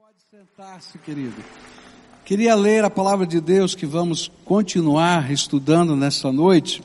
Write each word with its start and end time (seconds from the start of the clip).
Pode 0.00 0.16
sentar-se, 0.30 0.96
querido. 0.96 1.44
Queria 2.24 2.54
ler 2.54 2.82
a 2.84 2.88
palavra 2.88 3.26
de 3.26 3.38
Deus 3.38 3.74
que 3.74 3.84
vamos 3.84 4.32
continuar 4.46 5.30
estudando 5.30 5.94
nessa 5.94 6.32
noite. 6.32 6.82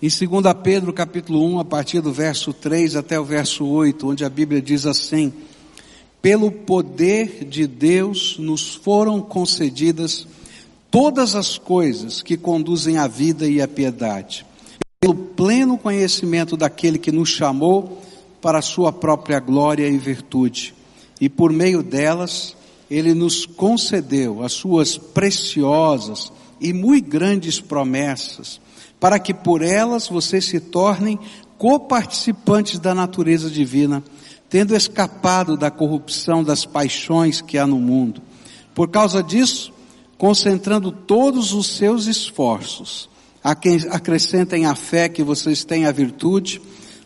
Em 0.00 0.08
2 0.08 0.54
Pedro 0.62 0.90
capítulo 0.90 1.44
1, 1.44 1.60
a 1.60 1.64
partir 1.66 2.00
do 2.00 2.10
verso 2.10 2.54
3 2.54 2.96
até 2.96 3.20
o 3.20 3.24
verso 3.26 3.66
8, 3.66 4.08
onde 4.08 4.24
a 4.24 4.30
Bíblia 4.30 4.62
diz 4.62 4.86
assim: 4.86 5.34
Pelo 6.22 6.50
poder 6.50 7.44
de 7.44 7.66
Deus 7.66 8.38
nos 8.38 8.74
foram 8.74 9.20
concedidas 9.20 10.26
todas 10.90 11.34
as 11.34 11.58
coisas 11.58 12.22
que 12.22 12.38
conduzem 12.38 12.96
à 12.96 13.06
vida 13.06 13.46
e 13.46 13.60
à 13.60 13.68
piedade, 13.68 14.46
pelo 14.98 15.14
pleno 15.14 15.76
conhecimento 15.76 16.56
daquele 16.56 16.98
que 16.98 17.12
nos 17.12 17.28
chamou 17.28 18.00
para 18.40 18.60
a 18.60 18.62
sua 18.62 18.90
própria 18.90 19.38
glória 19.40 19.86
e 19.86 19.98
virtude 19.98 20.79
e 21.20 21.28
por 21.28 21.52
meio 21.52 21.82
delas 21.82 22.56
ele 22.90 23.14
nos 23.14 23.46
concedeu 23.46 24.42
as 24.42 24.52
suas 24.52 24.98
preciosas 24.98 26.32
e 26.60 26.72
muito 26.72 27.08
grandes 27.08 27.60
promessas, 27.60 28.60
para 28.98 29.18
que 29.18 29.32
por 29.32 29.62
elas 29.62 30.08
vocês 30.08 30.44
se 30.44 30.58
tornem 30.58 31.18
coparticipantes 31.56 32.78
da 32.78 32.94
natureza 32.94 33.48
divina, 33.48 34.02
tendo 34.48 34.74
escapado 34.74 35.56
da 35.56 35.70
corrupção 35.70 36.42
das 36.42 36.64
paixões 36.64 37.40
que 37.40 37.56
há 37.56 37.66
no 37.66 37.78
mundo. 37.78 38.20
Por 38.74 38.88
causa 38.88 39.22
disso, 39.22 39.72
concentrando 40.18 40.90
todos 40.90 41.52
os 41.52 41.66
seus 41.66 42.06
esforços, 42.06 43.08
a 43.42 43.54
quem 43.54 43.78
acrescentem 43.90 44.66
a 44.66 44.74
fé 44.74 45.08
que 45.08 45.22
vocês 45.22 45.64
têm 45.64 45.86
a 45.86 45.92
virtude, 45.92 46.60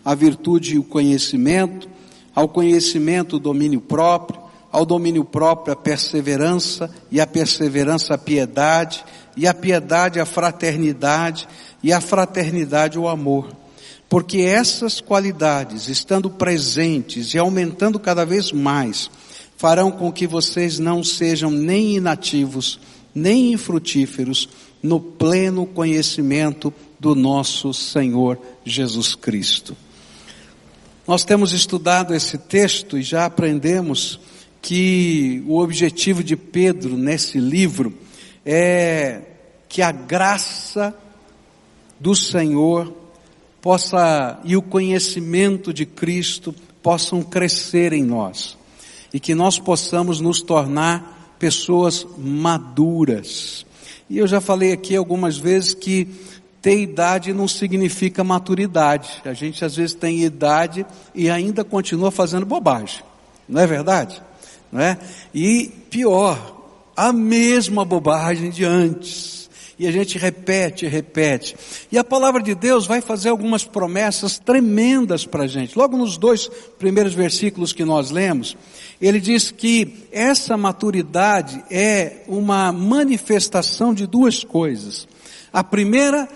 a 0.04 0.14
virtude 0.14 0.74
e 0.74 0.78
o 0.78 0.84
conhecimento, 0.84 1.88
ao 2.34 2.48
conhecimento 2.48 3.36
o 3.36 3.40
domínio 3.40 3.80
próprio, 3.80 4.40
ao 4.72 4.84
domínio 4.84 5.24
próprio 5.24 5.72
a 5.72 5.76
perseverança, 5.76 6.90
e 7.10 7.20
a 7.20 7.26
perseverança 7.26 8.14
a 8.14 8.18
piedade, 8.18 9.04
e 9.36 9.46
a 9.46 9.54
piedade 9.54 10.18
a 10.18 10.26
fraternidade, 10.26 11.46
e 11.82 11.92
a 11.92 12.00
fraternidade 12.00 12.98
o 12.98 13.08
amor. 13.08 13.48
Porque 14.08 14.38
essas 14.38 15.00
qualidades, 15.00 15.88
estando 15.88 16.28
presentes 16.28 17.34
e 17.34 17.38
aumentando 17.38 17.98
cada 17.98 18.24
vez 18.24 18.52
mais, 18.52 19.10
farão 19.56 19.90
com 19.90 20.12
que 20.12 20.26
vocês 20.26 20.78
não 20.78 21.02
sejam 21.02 21.50
nem 21.50 21.96
inativos, 21.96 22.80
nem 23.14 23.52
infrutíferos 23.52 24.48
no 24.82 25.00
pleno 25.00 25.66
conhecimento 25.66 26.72
do 26.98 27.14
nosso 27.14 27.72
Senhor 27.72 28.38
Jesus 28.64 29.14
Cristo. 29.14 29.76
Nós 31.06 31.22
temos 31.22 31.52
estudado 31.52 32.14
esse 32.14 32.38
texto 32.38 32.96
e 32.96 33.02
já 33.02 33.26
aprendemos 33.26 34.18
que 34.62 35.44
o 35.46 35.60
objetivo 35.60 36.24
de 36.24 36.34
Pedro 36.34 36.96
nesse 36.96 37.38
livro 37.38 37.92
é 38.44 39.20
que 39.68 39.82
a 39.82 39.92
graça 39.92 40.96
do 42.00 42.14
Senhor 42.14 42.90
possa 43.60 44.40
e 44.44 44.56
o 44.56 44.62
conhecimento 44.62 45.74
de 45.74 45.84
Cristo 45.84 46.54
possam 46.82 47.22
crescer 47.22 47.92
em 47.92 48.02
nós 48.02 48.56
e 49.12 49.20
que 49.20 49.34
nós 49.34 49.58
possamos 49.58 50.22
nos 50.22 50.40
tornar 50.40 51.36
pessoas 51.38 52.06
maduras. 52.16 53.66
E 54.08 54.16
eu 54.16 54.26
já 54.26 54.40
falei 54.40 54.72
aqui 54.72 54.96
algumas 54.96 55.36
vezes 55.36 55.74
que 55.74 56.08
ter 56.64 56.80
idade 56.80 57.34
não 57.34 57.46
significa 57.46 58.24
maturidade. 58.24 59.20
A 59.26 59.34
gente 59.34 59.62
às 59.62 59.76
vezes 59.76 59.94
tem 59.94 60.22
idade 60.22 60.86
e 61.14 61.28
ainda 61.28 61.62
continua 61.62 62.10
fazendo 62.10 62.46
bobagem. 62.46 63.02
Não 63.46 63.60
é 63.60 63.66
verdade? 63.66 64.22
Não 64.72 64.80
é? 64.80 64.96
E 65.34 65.70
pior, 65.90 66.62
a 66.96 67.12
mesma 67.12 67.84
bobagem 67.84 68.48
de 68.48 68.64
antes. 68.64 69.50
E 69.78 69.86
a 69.86 69.92
gente 69.92 70.16
repete, 70.16 70.86
repete. 70.86 71.54
E 71.92 71.98
a 71.98 72.04
palavra 72.04 72.42
de 72.42 72.54
Deus 72.54 72.86
vai 72.86 73.02
fazer 73.02 73.28
algumas 73.28 73.64
promessas 73.64 74.38
tremendas 74.38 75.26
para 75.26 75.42
a 75.42 75.46
gente. 75.46 75.76
Logo 75.76 75.98
nos 75.98 76.16
dois 76.16 76.48
primeiros 76.78 77.12
versículos 77.12 77.74
que 77.74 77.84
nós 77.84 78.10
lemos, 78.10 78.56
ele 79.02 79.20
diz 79.20 79.50
que 79.50 80.06
essa 80.10 80.56
maturidade 80.56 81.62
é 81.70 82.22
uma 82.26 82.72
manifestação 82.72 83.92
de 83.92 84.06
duas 84.06 84.42
coisas. 84.42 85.06
A 85.52 85.62
primeira 85.62 86.26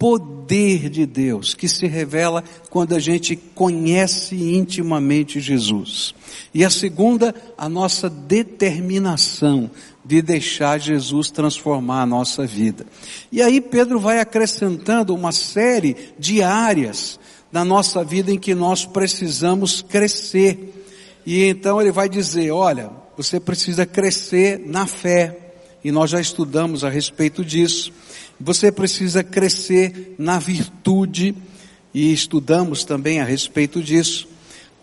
poder 0.00 0.88
de 0.88 1.04
Deus 1.04 1.52
que 1.52 1.68
se 1.68 1.86
revela 1.86 2.42
quando 2.70 2.94
a 2.94 2.98
gente 2.98 3.36
conhece 3.36 4.54
intimamente 4.54 5.38
Jesus. 5.40 6.14
E 6.54 6.64
a 6.64 6.70
segunda, 6.70 7.34
a 7.58 7.68
nossa 7.68 8.08
determinação 8.08 9.70
de 10.02 10.22
deixar 10.22 10.80
Jesus 10.80 11.30
transformar 11.30 12.00
a 12.00 12.06
nossa 12.06 12.46
vida. 12.46 12.86
E 13.30 13.42
aí 13.42 13.60
Pedro 13.60 14.00
vai 14.00 14.20
acrescentando 14.20 15.14
uma 15.14 15.32
série 15.32 15.94
de 16.18 16.42
áreas 16.42 17.20
na 17.52 17.62
nossa 17.62 18.02
vida 18.02 18.32
em 18.32 18.38
que 18.38 18.54
nós 18.54 18.86
precisamos 18.86 19.82
crescer. 19.82 20.82
E 21.26 21.44
então 21.44 21.78
ele 21.78 21.92
vai 21.92 22.08
dizer, 22.08 22.50
olha, 22.52 22.90
você 23.18 23.38
precisa 23.38 23.84
crescer 23.84 24.62
na 24.64 24.86
fé. 24.86 25.49
E 25.82 25.90
nós 25.90 26.10
já 26.10 26.20
estudamos 26.20 26.84
a 26.84 26.88
respeito 26.88 27.44
disso. 27.44 27.92
Você 28.38 28.70
precisa 28.70 29.22
crescer 29.22 30.14
na 30.18 30.38
virtude, 30.38 31.34
e 31.92 32.12
estudamos 32.12 32.84
também 32.84 33.20
a 33.20 33.24
respeito 33.24 33.82
disso. 33.82 34.28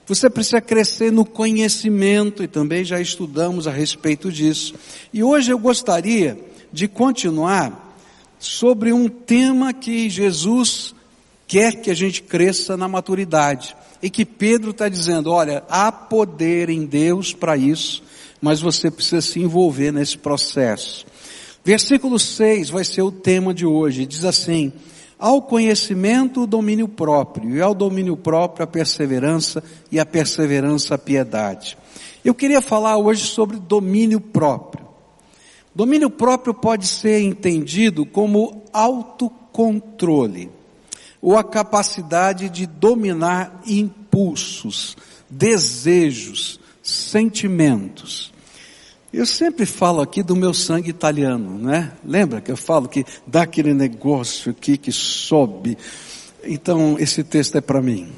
Você 0.05 0.29
precisa 0.29 0.61
crescer 0.61 1.11
no 1.11 1.25
conhecimento, 1.25 2.43
e 2.43 2.47
também 2.47 2.83
já 2.83 2.99
estudamos 2.99 3.67
a 3.67 3.71
respeito 3.71 4.31
disso. 4.31 4.73
E 5.13 5.23
hoje 5.23 5.51
eu 5.51 5.59
gostaria 5.59 6.39
de 6.71 6.87
continuar 6.87 7.95
sobre 8.39 8.91
um 8.93 9.07
tema 9.07 9.73
que 9.73 10.09
Jesus 10.09 10.93
quer 11.47 11.81
que 11.81 11.89
a 11.89 11.93
gente 11.93 12.21
cresça 12.21 12.75
na 12.75 12.87
maturidade. 12.87 13.75
E 14.01 14.09
que 14.09 14.25
Pedro 14.25 14.71
está 14.71 14.87
dizendo, 14.87 15.31
olha, 15.31 15.63
há 15.69 15.91
poder 15.91 16.69
em 16.69 16.85
Deus 16.85 17.33
para 17.33 17.57
isso, 17.57 18.03
mas 18.41 18.59
você 18.59 18.89
precisa 18.91 19.21
se 19.21 19.39
envolver 19.39 19.91
nesse 19.91 20.17
processo. 20.17 21.05
Versículo 21.63 22.17
6 22.17 22.69
vai 22.69 22.83
ser 22.83 23.01
o 23.01 23.11
tema 23.11 23.53
de 23.53 23.65
hoje. 23.65 24.05
Diz 24.05 24.23
assim: 24.23 24.71
Ao 25.19 25.41
conhecimento 25.41 26.43
o 26.43 26.47
domínio 26.47 26.87
próprio, 26.87 27.55
e 27.55 27.61
ao 27.61 27.73
domínio 27.73 28.15
próprio 28.15 28.63
a 28.63 28.67
perseverança, 28.67 29.63
e 29.91 29.99
a 29.99 30.05
perseverança 30.05 30.95
a 30.95 30.97
piedade. 30.97 31.77
Eu 32.23 32.33
queria 32.33 32.61
falar 32.61 32.97
hoje 32.97 33.25
sobre 33.25 33.57
domínio 33.57 34.19
próprio. 34.19 34.87
Domínio 35.73 36.09
próprio 36.09 36.53
pode 36.53 36.87
ser 36.87 37.21
entendido 37.21 38.05
como 38.05 38.63
autocontrole, 38.73 40.49
ou 41.21 41.37
a 41.37 41.43
capacidade 41.43 42.49
de 42.49 42.65
dominar 42.65 43.61
impulsos, 43.67 44.97
desejos, 45.29 46.59
sentimentos. 46.87 48.31
Eu 49.11 49.25
sempre 49.25 49.65
falo 49.65 49.99
aqui 49.99 50.23
do 50.23 50.35
meu 50.35 50.53
sangue 50.53 50.89
italiano, 50.89 51.57
né? 51.57 51.91
Lembra 52.05 52.39
que 52.39 52.49
eu 52.49 52.55
falo 52.55 52.87
que 52.87 53.05
dá 53.25 53.41
aquele 53.41 53.73
negócio 53.73 54.51
aqui 54.51 54.77
que 54.77 54.91
sobe. 54.91 55.77
Então, 56.43 56.95
esse 56.97 57.23
texto 57.25 57.57
é 57.57 57.61
para 57.61 57.81
mim. 57.81 58.09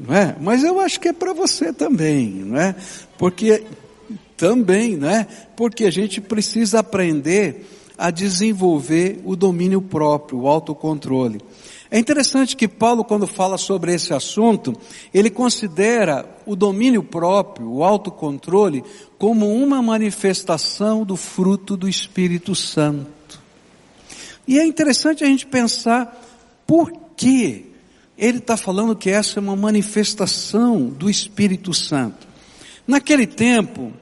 Não 0.00 0.14
é? 0.14 0.34
Mas 0.40 0.64
eu 0.64 0.80
acho 0.80 0.98
que 0.98 1.08
é 1.08 1.12
para 1.12 1.34
você 1.34 1.72
também, 1.72 2.28
não 2.28 2.58
é? 2.58 2.74
Porque 3.18 3.64
também, 4.36 4.96
né? 4.96 5.26
Porque 5.56 5.84
a 5.84 5.90
gente 5.90 6.20
precisa 6.22 6.80
aprender 6.80 7.66
a 7.98 8.10
desenvolver 8.10 9.20
o 9.24 9.36
domínio 9.36 9.82
próprio, 9.82 10.40
o 10.40 10.48
autocontrole. 10.48 11.40
É 11.90 11.98
interessante 11.98 12.56
que 12.56 12.66
Paulo, 12.66 13.04
quando 13.04 13.26
fala 13.26 13.56
sobre 13.56 13.94
esse 13.94 14.12
assunto, 14.12 14.76
ele 15.14 15.30
considera 15.30 16.28
o 16.44 16.56
domínio 16.56 17.02
próprio, 17.02 17.70
o 17.70 17.84
autocontrole, 17.84 18.84
como 19.18 19.52
uma 19.52 19.80
manifestação 19.80 21.04
do 21.04 21.16
fruto 21.16 21.76
do 21.76 21.88
Espírito 21.88 22.54
Santo. 22.54 23.40
E 24.48 24.58
é 24.58 24.66
interessante 24.66 25.24
a 25.24 25.26
gente 25.26 25.46
pensar 25.46 26.22
por 26.66 26.92
que 27.16 27.66
ele 28.18 28.38
está 28.38 28.56
falando 28.56 28.96
que 28.96 29.10
essa 29.10 29.38
é 29.38 29.42
uma 29.42 29.56
manifestação 29.56 30.86
do 30.86 31.08
Espírito 31.10 31.72
Santo. 31.74 32.26
Naquele 32.86 33.26
tempo, 33.26 33.92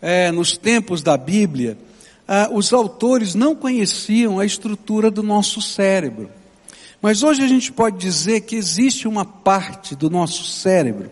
é, 0.00 0.32
nos 0.32 0.56
tempos 0.56 1.02
da 1.02 1.16
Bíblia, 1.16 1.78
ah, 2.26 2.48
os 2.50 2.72
autores 2.72 3.34
não 3.34 3.54
conheciam 3.54 4.40
a 4.40 4.46
estrutura 4.46 5.10
do 5.10 5.22
nosso 5.22 5.60
cérebro. 5.60 6.30
Mas 7.02 7.24
hoje 7.24 7.42
a 7.42 7.48
gente 7.48 7.72
pode 7.72 7.98
dizer 7.98 8.42
que 8.42 8.54
existe 8.54 9.08
uma 9.08 9.24
parte 9.24 9.96
do 9.96 10.08
nosso 10.08 10.44
cérebro, 10.44 11.10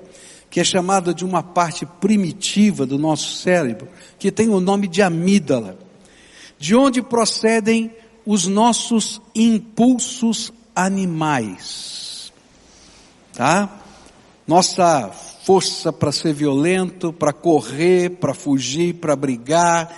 que 0.48 0.60
é 0.60 0.64
chamada 0.64 1.12
de 1.12 1.24
uma 1.24 1.42
parte 1.42 1.84
primitiva 1.84 2.86
do 2.86 2.96
nosso 2.96 3.38
cérebro, 3.38 3.88
que 4.16 4.30
tem 4.30 4.48
o 4.48 4.60
nome 4.60 4.86
de 4.86 5.02
amígdala, 5.02 5.76
de 6.56 6.76
onde 6.76 7.02
procedem 7.02 7.90
os 8.24 8.46
nossos 8.46 9.20
impulsos 9.34 10.52
animais. 10.76 12.32
Tá? 13.32 13.68
Nossa 14.46 15.10
força 15.44 15.92
para 15.92 16.12
ser 16.12 16.32
violento, 16.32 17.12
para 17.12 17.32
correr, 17.32 18.10
para 18.10 18.32
fugir, 18.32 18.94
para 18.94 19.16
brigar, 19.16 19.90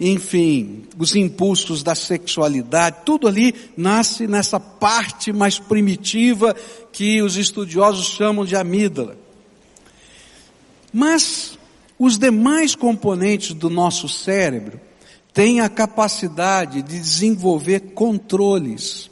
enfim, 0.00 0.84
os 0.98 1.14
impulsos 1.14 1.82
da 1.82 1.94
sexualidade, 1.94 3.02
tudo 3.04 3.28
ali 3.28 3.54
nasce 3.76 4.26
nessa 4.26 4.58
parte 4.58 5.30
mais 5.30 5.58
primitiva 5.58 6.56
que 6.90 7.20
os 7.20 7.36
estudiosos 7.36 8.06
chamam 8.06 8.46
de 8.46 8.56
amígdala. 8.56 9.18
Mas 10.90 11.58
os 11.98 12.16
demais 12.16 12.74
componentes 12.74 13.52
do 13.52 13.68
nosso 13.68 14.08
cérebro 14.08 14.80
têm 15.34 15.60
a 15.60 15.68
capacidade 15.68 16.80
de 16.80 16.98
desenvolver 16.98 17.92
controles 17.92 19.10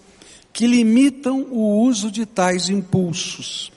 que 0.55 0.67
limitam 0.67 1.47
o 1.51 1.83
uso 1.83 2.11
de 2.11 2.25
tais 2.25 2.71
impulsos. 2.71 3.71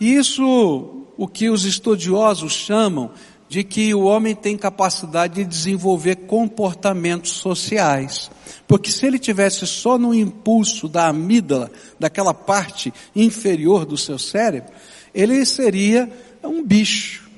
Isso, 0.00 1.06
o 1.16 1.28
que 1.28 1.50
os 1.50 1.64
estudiosos 1.66 2.52
chamam 2.52 3.10
de 3.48 3.62
que 3.62 3.94
o 3.94 4.02
homem 4.02 4.34
tem 4.34 4.56
capacidade 4.56 5.34
de 5.34 5.44
desenvolver 5.44 6.16
comportamentos 6.16 7.32
sociais. 7.32 8.30
Porque 8.66 8.90
se 8.90 9.06
ele 9.06 9.18
tivesse 9.18 9.66
só 9.66 9.98
no 9.98 10.14
impulso 10.14 10.88
da 10.88 11.08
amígdala, 11.08 11.70
daquela 11.98 12.32
parte 12.34 12.92
inferior 13.14 13.84
do 13.84 13.96
seu 13.96 14.18
cérebro, 14.18 14.72
ele 15.14 15.44
seria 15.44 16.10
um 16.42 16.62
bicho. 16.62 17.28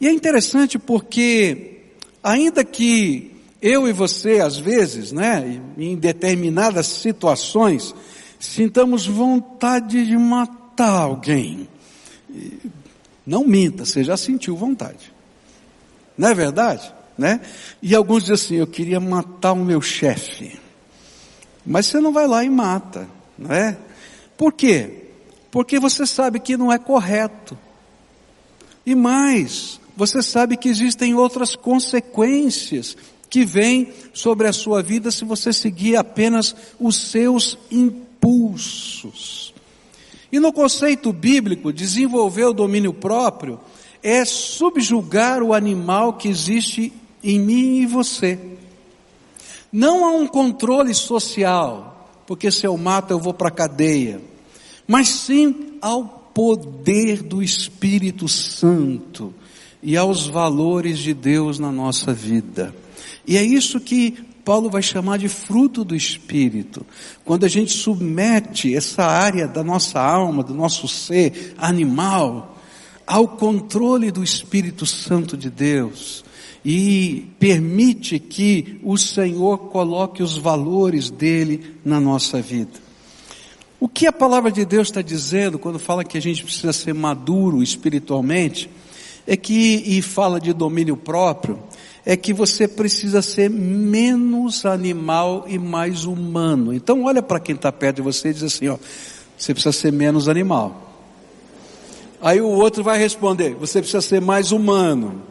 E 0.00 0.06
é 0.06 0.12
interessante 0.12 0.78
porque, 0.78 1.80
ainda 2.22 2.62
que 2.64 3.32
eu 3.60 3.88
e 3.88 3.92
você, 3.92 4.40
às 4.40 4.58
vezes, 4.58 5.10
né, 5.12 5.60
em 5.78 5.96
determinadas 5.96 6.86
situações, 6.86 7.94
sintamos 8.38 9.06
vontade 9.06 10.04
de 10.04 10.18
matar 10.18 11.00
alguém, 11.00 11.66
não 13.26 13.44
minta, 13.44 13.84
você 13.84 14.04
já 14.04 14.16
sentiu 14.16 14.56
vontade. 14.56 15.12
Não 16.16 16.28
é 16.28 16.34
verdade? 16.34 16.92
Né? 17.16 17.40
E 17.82 17.94
alguns 17.94 18.24
dizem 18.24 18.34
assim, 18.34 18.54
eu 18.56 18.66
queria 18.66 19.00
matar 19.00 19.52
o 19.52 19.64
meu 19.64 19.80
chefe. 19.80 20.58
Mas 21.64 21.86
você 21.86 22.00
não 22.00 22.12
vai 22.12 22.26
lá 22.26 22.44
e 22.44 22.50
mata, 22.50 23.08
não 23.38 23.54
é? 23.54 23.78
Por 24.36 24.52
quê? 24.52 25.04
Porque 25.50 25.78
você 25.78 26.06
sabe 26.06 26.40
que 26.40 26.56
não 26.56 26.72
é 26.72 26.78
correto. 26.78 27.56
E 28.84 28.94
mais, 28.94 29.80
você 29.96 30.22
sabe 30.22 30.56
que 30.56 30.68
existem 30.68 31.14
outras 31.14 31.56
consequências 31.56 32.96
que 33.30 33.44
vêm 33.44 33.92
sobre 34.12 34.46
a 34.46 34.52
sua 34.52 34.82
vida 34.82 35.10
se 35.10 35.24
você 35.24 35.52
seguir 35.52 35.96
apenas 35.96 36.54
os 36.78 36.96
seus 37.10 37.58
impulsos. 37.70 39.43
E 40.34 40.40
no 40.40 40.52
conceito 40.52 41.12
bíblico, 41.12 41.72
desenvolver 41.72 42.46
o 42.46 42.52
domínio 42.52 42.92
próprio 42.92 43.60
é 44.02 44.24
subjugar 44.24 45.44
o 45.44 45.54
animal 45.54 46.14
que 46.14 46.26
existe 46.26 46.92
em 47.22 47.38
mim 47.38 47.76
e 47.76 47.86
você. 47.86 48.36
Não 49.70 50.04
há 50.04 50.10
um 50.10 50.26
controle 50.26 50.92
social, 50.92 52.10
porque 52.26 52.50
se 52.50 52.66
eu 52.66 52.76
mato 52.76 53.12
eu 53.12 53.20
vou 53.20 53.32
para 53.32 53.46
a 53.46 53.52
cadeia, 53.52 54.20
mas 54.88 55.06
sim 55.08 55.78
ao 55.80 56.04
poder 56.34 57.22
do 57.22 57.40
Espírito 57.40 58.26
Santo 58.26 59.32
e 59.80 59.96
aos 59.96 60.26
valores 60.26 60.98
de 60.98 61.14
Deus 61.14 61.60
na 61.60 61.70
nossa 61.70 62.12
vida. 62.12 62.74
E 63.24 63.36
é 63.36 63.42
isso 63.44 63.78
que 63.78 64.18
Paulo 64.44 64.68
vai 64.68 64.82
chamar 64.82 65.18
de 65.18 65.28
fruto 65.28 65.84
do 65.84 65.96
Espírito. 65.96 66.84
Quando 67.24 67.44
a 67.44 67.48
gente 67.48 67.72
submete 67.72 68.74
essa 68.74 69.04
área 69.04 69.48
da 69.48 69.64
nossa 69.64 70.00
alma, 70.00 70.42
do 70.42 70.54
nosso 70.54 70.86
ser 70.86 71.54
animal, 71.56 72.58
ao 73.06 73.28
controle 73.28 74.10
do 74.10 74.22
Espírito 74.22 74.86
Santo 74.86 75.36
de 75.36 75.50
Deus 75.50 76.24
e 76.64 77.28
permite 77.38 78.18
que 78.18 78.80
o 78.82 78.96
Senhor 78.96 79.58
coloque 79.68 80.22
os 80.22 80.36
valores 80.36 81.10
dele 81.10 81.76
na 81.84 82.00
nossa 82.00 82.40
vida. 82.40 82.84
O 83.78 83.88
que 83.88 84.06
a 84.06 84.12
palavra 84.12 84.50
de 84.50 84.64
Deus 84.64 84.88
está 84.88 85.02
dizendo 85.02 85.58
quando 85.58 85.78
fala 85.78 86.04
que 86.04 86.16
a 86.16 86.22
gente 86.22 86.42
precisa 86.42 86.72
ser 86.72 86.94
maduro 86.94 87.62
espiritualmente, 87.62 88.70
é 89.26 89.36
que, 89.36 89.82
e 89.86 90.00
fala 90.02 90.40
de 90.40 90.52
domínio 90.52 90.96
próprio, 90.96 91.58
é 92.06 92.16
que 92.16 92.34
você 92.34 92.68
precisa 92.68 93.22
ser 93.22 93.48
menos 93.48 94.66
animal 94.66 95.44
e 95.48 95.58
mais 95.58 96.04
humano. 96.04 96.72
Então 96.72 97.04
olha 97.04 97.22
para 97.22 97.40
quem 97.40 97.54
está 97.54 97.72
perto 97.72 97.96
de 97.96 98.02
você 98.02 98.28
e 98.28 98.34
diz 98.34 98.42
assim, 98.42 98.68
ó, 98.68 98.76
você 99.36 99.54
precisa 99.54 99.72
ser 99.72 99.92
menos 99.92 100.28
animal. 100.28 100.92
Aí 102.20 102.40
o 102.40 102.48
outro 102.48 102.82
vai 102.82 102.98
responder, 102.98 103.54
você 103.54 103.80
precisa 103.80 104.02
ser 104.02 104.20
mais 104.20 104.52
humano. 104.52 105.22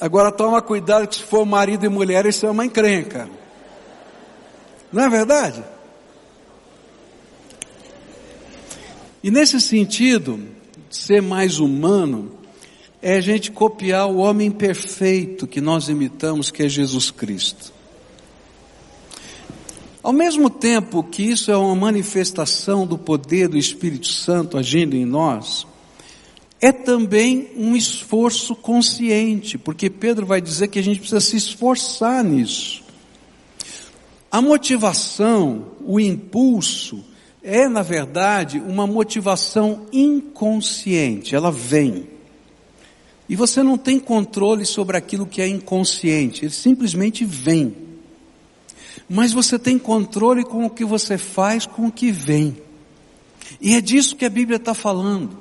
Agora 0.00 0.30
toma 0.30 0.62
cuidado 0.62 1.06
que 1.06 1.16
se 1.16 1.22
for 1.22 1.44
marido 1.44 1.84
e 1.84 1.88
mulher, 1.88 2.24
isso 2.24 2.46
é 2.46 2.50
uma 2.50 2.64
encrenca. 2.64 3.28
Não 4.92 5.04
é 5.04 5.08
verdade? 5.08 5.62
E 9.22 9.30
nesse 9.30 9.60
sentido, 9.60 10.40
ser 10.88 11.20
mais 11.20 11.58
humano 11.58 12.37
é 13.00 13.16
a 13.16 13.20
gente 13.20 13.50
copiar 13.50 14.08
o 14.08 14.18
homem 14.18 14.50
perfeito 14.50 15.46
que 15.46 15.60
nós 15.60 15.88
imitamos, 15.88 16.50
que 16.50 16.62
é 16.62 16.68
Jesus 16.68 17.10
Cristo. 17.10 17.72
Ao 20.02 20.12
mesmo 20.12 20.48
tempo 20.48 21.02
que 21.02 21.22
isso 21.22 21.50
é 21.50 21.56
uma 21.56 21.74
manifestação 21.74 22.86
do 22.86 22.96
poder 22.96 23.48
do 23.48 23.58
Espírito 23.58 24.08
Santo 24.08 24.56
agindo 24.56 24.96
em 24.96 25.04
nós, 25.04 25.66
é 26.60 26.72
também 26.72 27.50
um 27.56 27.76
esforço 27.76 28.54
consciente, 28.56 29.56
porque 29.56 29.88
Pedro 29.88 30.26
vai 30.26 30.40
dizer 30.40 30.68
que 30.68 30.78
a 30.78 30.82
gente 30.82 30.98
precisa 30.98 31.20
se 31.20 31.36
esforçar 31.36 32.24
nisso. 32.24 32.82
A 34.30 34.42
motivação, 34.42 35.66
o 35.84 36.00
impulso, 36.00 37.04
é 37.42 37.68
na 37.68 37.82
verdade 37.82 38.58
uma 38.58 38.86
motivação 38.86 39.86
inconsciente, 39.92 41.34
ela 41.34 41.52
vem. 41.52 42.17
E 43.28 43.36
você 43.36 43.62
não 43.62 43.76
tem 43.76 43.98
controle 44.00 44.64
sobre 44.64 44.96
aquilo 44.96 45.26
que 45.26 45.42
é 45.42 45.46
inconsciente, 45.46 46.44
ele 46.44 46.52
simplesmente 46.52 47.24
vem. 47.24 47.76
Mas 49.08 49.32
você 49.32 49.58
tem 49.58 49.78
controle 49.78 50.44
com 50.44 50.64
o 50.64 50.70
que 50.70 50.84
você 50.84 51.18
faz 51.18 51.66
com 51.66 51.86
o 51.86 51.92
que 51.92 52.10
vem. 52.10 52.56
E 53.60 53.74
é 53.74 53.80
disso 53.80 54.16
que 54.16 54.24
a 54.24 54.30
Bíblia 54.30 54.56
está 54.56 54.74
falando. 54.74 55.36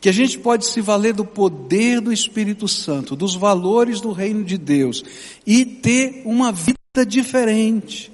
Que 0.00 0.08
a 0.08 0.12
gente 0.12 0.38
pode 0.38 0.66
se 0.66 0.80
valer 0.80 1.14
do 1.14 1.24
poder 1.24 2.00
do 2.00 2.12
Espírito 2.12 2.68
Santo, 2.68 3.16
dos 3.16 3.34
valores 3.34 4.00
do 4.00 4.12
reino 4.12 4.44
de 4.44 4.58
Deus 4.58 5.02
e 5.46 5.64
ter 5.64 6.22
uma 6.24 6.52
vida 6.52 7.06
diferente. 7.06 8.12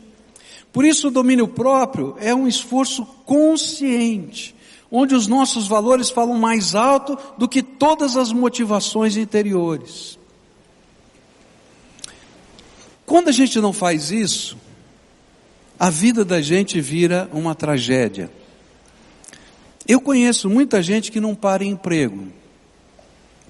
Por 0.73 0.85
isso 0.85 1.09
o 1.09 1.11
domínio 1.11 1.49
próprio 1.49 2.15
é 2.21 2.35
um 2.35 2.47
esforço 2.47 3.05
consciente 3.25 4.55
onde 4.91 5.15
os 5.15 5.27
nossos 5.27 5.69
valores 5.69 6.11
falam 6.11 6.37
mais 6.37 6.75
alto 6.75 7.17
do 7.39 7.49
que 7.49 7.63
todas 7.63 8.17
as 8.17 8.33
motivações 8.33 9.17
interiores. 9.17 10.19
Quando 13.07 13.29
a 13.29 13.33
gente 13.33 13.61
não 13.61 13.73
faz 13.73 14.11
isso, 14.11 14.57
a 15.79 15.91
vida 15.91 16.25
da 16.25 16.41
gente 16.41 16.81
vira 16.81 17.29
uma 17.33 17.55
tragédia. 17.55 18.31
Eu 19.87 20.01
conheço 20.01 20.49
muita 20.49 20.83
gente 20.83 21.11
que 21.11 21.21
não 21.21 21.35
para 21.35 21.65
em 21.65 21.71
emprego. 21.71 22.29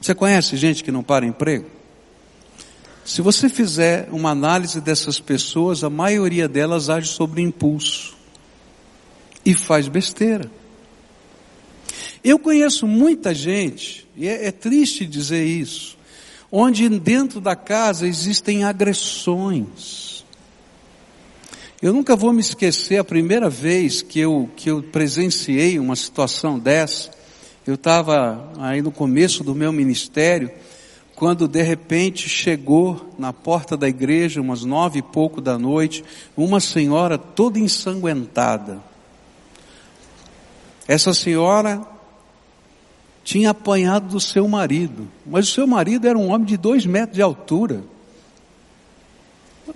Você 0.00 0.14
conhece 0.14 0.56
gente 0.56 0.82
que 0.82 0.90
não 0.90 1.02
para 1.02 1.26
em 1.26 1.28
emprego? 1.28 1.66
Se 3.04 3.20
você 3.20 3.49
fizer 3.49 4.09
uma 4.12 4.30
análise 4.30 4.80
dessas 4.80 5.18
pessoas, 5.18 5.82
a 5.82 5.90
maioria 5.90 6.49
delas 6.49 6.88
age 6.88 7.09
sobre 7.09 7.42
impulso 7.42 8.16
e 9.44 9.52
faz 9.52 9.88
besteira. 9.88 10.50
Eu 12.22 12.38
conheço 12.38 12.86
muita 12.86 13.34
gente, 13.34 14.06
e 14.16 14.28
é, 14.28 14.46
é 14.46 14.52
triste 14.52 15.06
dizer 15.06 15.44
isso, 15.44 15.96
onde 16.52 16.88
dentro 16.88 17.40
da 17.40 17.56
casa 17.56 18.06
existem 18.06 18.64
agressões. 18.64 20.22
Eu 21.80 21.94
nunca 21.94 22.14
vou 22.14 22.30
me 22.30 22.40
esquecer 22.40 22.98
a 22.98 23.04
primeira 23.04 23.48
vez 23.48 24.02
que 24.02 24.20
eu, 24.20 24.50
que 24.54 24.70
eu 24.70 24.82
presenciei 24.82 25.78
uma 25.78 25.96
situação 25.96 26.58
dessa. 26.58 27.10
Eu 27.66 27.74
estava 27.74 28.52
aí 28.58 28.82
no 28.82 28.92
começo 28.92 29.42
do 29.42 29.54
meu 29.54 29.72
ministério, 29.72 30.50
quando 31.14 31.48
de 31.48 31.62
repente 31.62 32.28
chegou 32.28 33.14
na 33.18 33.32
porta 33.32 33.78
da 33.78 33.88
igreja, 33.88 34.42
umas 34.42 34.62
nove 34.62 34.98
e 34.98 35.02
pouco 35.02 35.40
da 35.40 35.58
noite, 35.58 36.04
uma 36.36 36.60
senhora 36.60 37.16
toda 37.16 37.58
ensanguentada. 37.58 38.78
Essa 40.86 41.14
senhora 41.14 41.80
tinha 43.30 43.50
apanhado 43.50 44.08
do 44.08 44.18
seu 44.18 44.49
marido, 44.49 45.08
mas 45.25 45.49
o 45.49 45.52
seu 45.52 45.64
marido 45.64 46.08
era 46.08 46.18
um 46.18 46.32
homem 46.32 46.44
de 46.44 46.56
dois 46.56 46.84
metros 46.84 47.14
de 47.14 47.22
altura. 47.22 47.84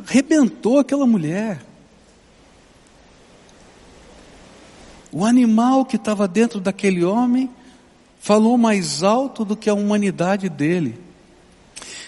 Rebentou 0.04 0.80
aquela 0.80 1.06
mulher. 1.06 1.64
O 5.12 5.24
animal 5.24 5.84
que 5.84 5.94
estava 5.94 6.26
dentro 6.26 6.58
daquele 6.58 7.04
homem 7.04 7.48
falou 8.18 8.58
mais 8.58 9.04
alto 9.04 9.44
do 9.44 9.56
que 9.56 9.70
a 9.70 9.74
humanidade 9.74 10.48
dele. 10.48 10.98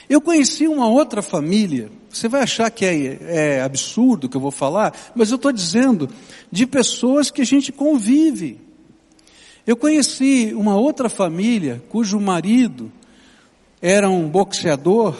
Eu 0.08 0.20
conheci 0.20 0.66
uma 0.66 0.88
outra 0.88 1.22
família, 1.22 1.92
você 2.10 2.28
vai 2.28 2.42
achar 2.42 2.68
que 2.72 2.84
é, 2.84 3.18
é 3.20 3.62
absurdo 3.62 4.24
o 4.24 4.28
que 4.28 4.36
eu 4.36 4.40
vou 4.40 4.50
falar, 4.50 4.92
mas 5.14 5.30
eu 5.30 5.36
estou 5.36 5.52
dizendo 5.52 6.10
de 6.50 6.66
pessoas 6.66 7.30
que 7.30 7.42
a 7.42 7.46
gente 7.46 7.70
convive. 7.70 8.65
Eu 9.66 9.76
conheci 9.76 10.52
uma 10.54 10.76
outra 10.76 11.08
família 11.08 11.82
cujo 11.88 12.20
marido 12.20 12.92
era 13.82 14.08
um 14.08 14.28
boxeador 14.28 15.16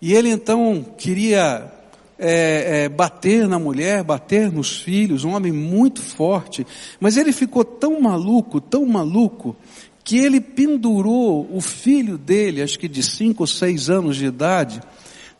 e 0.00 0.12
ele 0.12 0.28
então 0.28 0.84
queria 0.98 1.72
é, 2.18 2.84
é, 2.84 2.88
bater 2.88 3.48
na 3.48 3.58
mulher, 3.58 4.04
bater 4.04 4.52
nos 4.52 4.78
filhos, 4.80 5.24
um 5.24 5.34
homem 5.34 5.52
muito 5.52 6.02
forte, 6.02 6.66
mas 7.00 7.16
ele 7.16 7.32
ficou 7.32 7.64
tão 7.64 7.98
maluco, 7.98 8.60
tão 8.60 8.84
maluco, 8.84 9.56
que 10.04 10.18
ele 10.18 10.40
pendurou 10.40 11.48
o 11.50 11.60
filho 11.60 12.16
dele, 12.18 12.62
acho 12.62 12.78
que 12.78 12.86
de 12.86 13.02
cinco 13.02 13.42
ou 13.42 13.46
seis 13.46 13.88
anos 13.88 14.16
de 14.16 14.26
idade, 14.26 14.80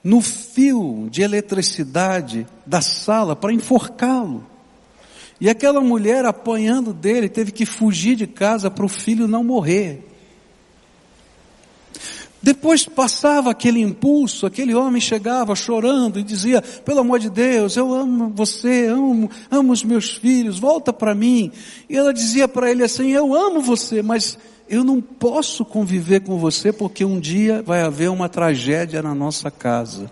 no 0.03 0.23
fio 0.23 1.07
de 1.11 1.21
eletricidade 1.21 2.47
da 2.67 2.81
sala 2.81 3.37
para 3.37 3.53
enforcá-lo. 3.53 4.56
E 5.41 5.51
aquela 5.51 5.81
mulher 5.81 6.25
apanhando 6.25 6.93
dele 6.93 7.29
teve 7.29 7.53
que 7.53 7.67
fugir 7.67 8.17
de 8.17 8.27
casa 8.27 8.71
para 8.71 8.85
o 8.85 8.89
filho 8.89 9.29
não 9.29 9.45
morrer. 9.45 10.03
Depois 12.43 12.87
passava 12.87 13.51
aquele 13.51 13.81
impulso, 13.81 14.47
aquele 14.47 14.73
homem 14.75 15.01
chegava 15.01 15.55
chorando 15.57 16.19
e 16.19 16.23
dizia: 16.23 16.63
Pelo 16.63 17.01
amor 17.01 17.19
de 17.19 17.29
Deus, 17.29 17.77
eu 17.77 17.93
amo 17.93 18.33
você, 18.35 18.87
amo, 18.87 19.29
amo 19.51 19.73
os 19.73 19.83
meus 19.83 20.13
filhos, 20.13 20.59
volta 20.59 20.93
para 20.93 21.15
mim. 21.15 21.51
E 21.89 21.97
ela 21.97 22.15
dizia 22.15 22.47
para 22.47 22.71
ele 22.71 22.85
assim: 22.85 23.11
Eu 23.11 23.35
amo 23.35 23.61
você, 23.61 24.01
mas 24.01 24.39
eu 24.69 24.85
não 24.85 25.01
posso 25.01 25.65
conviver 25.65 26.21
com 26.21 26.39
você 26.39 26.73
porque 26.73 27.05
um 27.05 27.19
dia 27.19 27.63
vai 27.63 27.83
haver 27.83 28.11
uma 28.11 28.29
tragédia 28.29 29.03
na 29.03 29.15
nossa 29.15 29.51
casa. 29.51 30.11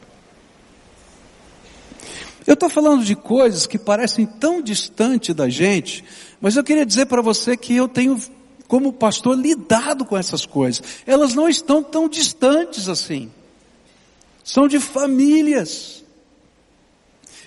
Eu 2.46 2.54
estou 2.54 2.68
falando 2.68 3.04
de 3.04 3.16
coisas 3.16 3.66
que 3.66 3.78
parecem 3.78 4.26
tão 4.26 4.60
distantes 4.60 5.34
da 5.34 5.48
gente, 5.48 6.04
mas 6.40 6.56
eu 6.56 6.64
queria 6.64 6.84
dizer 6.84 7.06
para 7.06 7.22
você 7.22 7.56
que 7.56 7.74
eu 7.74 7.88
tenho, 7.88 8.20
como 8.68 8.92
pastor, 8.92 9.36
lidado 9.36 10.04
com 10.04 10.16
essas 10.16 10.44
coisas. 10.44 10.82
Elas 11.06 11.34
não 11.34 11.48
estão 11.48 11.82
tão 11.82 12.08
distantes 12.08 12.88
assim. 12.88 13.30
São 14.42 14.68
de 14.68 14.78
famílias. 14.78 16.04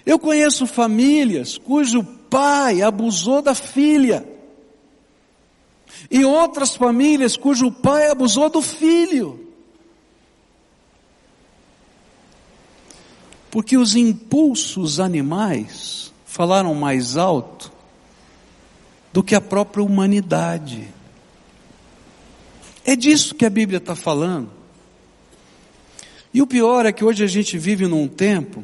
Eu 0.04 0.18
conheço 0.18 0.66
famílias 0.66 1.58
cujo 1.58 2.04
pai 2.04 2.82
abusou 2.82 3.42
da 3.42 3.54
filha. 3.54 4.28
E 6.10 6.26
outras 6.26 6.76
famílias 6.76 7.38
cujo 7.38 7.72
pai 7.72 8.10
abusou 8.10 8.50
do 8.50 8.62
filho. 8.62 9.47
Porque 13.58 13.76
os 13.76 13.96
impulsos 13.96 15.00
animais 15.00 16.14
falaram 16.28 16.76
mais 16.76 17.18
alto 17.18 17.72
do 19.12 19.24
que 19.24 19.34
a 19.34 19.42
própria 19.42 19.84
humanidade. 19.84 20.88
É 22.86 22.96
disso 22.96 23.34
que 23.34 23.44
a 23.48 23.50
Bíblia 23.50 23.80
está 23.80 23.96
falando. 23.96 24.52
E 26.32 26.40
o 26.40 26.46
pior 26.46 26.86
é 26.86 26.92
que 26.92 27.04
hoje 27.04 27.24
a 27.24 27.28
gente 27.28 27.58
vive 27.58 27.88
num 27.88 28.08
tempo 28.08 28.64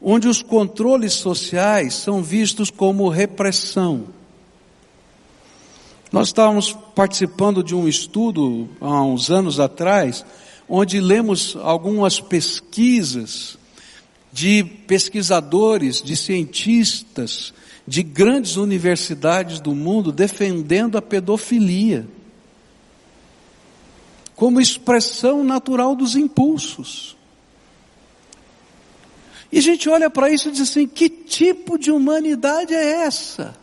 onde 0.00 0.26
os 0.26 0.40
controles 0.40 1.12
sociais 1.12 1.92
são 1.92 2.22
vistos 2.22 2.70
como 2.70 3.10
repressão. 3.10 4.06
Nós 6.10 6.28
estávamos 6.28 6.72
participando 6.94 7.62
de 7.62 7.74
um 7.74 7.86
estudo 7.86 8.70
há 8.80 9.02
uns 9.02 9.30
anos 9.30 9.60
atrás, 9.60 10.24
onde 10.66 10.98
lemos 10.98 11.58
algumas 11.60 12.20
pesquisas 12.20 13.58
de 14.34 14.64
pesquisadores, 14.64 16.02
de 16.02 16.16
cientistas, 16.16 17.54
de 17.86 18.02
grandes 18.02 18.56
universidades 18.56 19.60
do 19.60 19.72
mundo 19.76 20.10
defendendo 20.10 20.98
a 20.98 21.02
pedofilia 21.02 22.04
como 24.34 24.60
expressão 24.60 25.44
natural 25.44 25.94
dos 25.94 26.16
impulsos. 26.16 27.16
E 29.52 29.58
a 29.58 29.62
gente 29.62 29.88
olha 29.88 30.10
para 30.10 30.28
isso 30.28 30.48
e 30.48 30.50
diz 30.50 30.62
assim: 30.62 30.88
que 30.88 31.08
tipo 31.08 31.78
de 31.78 31.92
humanidade 31.92 32.74
é 32.74 33.04
essa? 33.04 33.56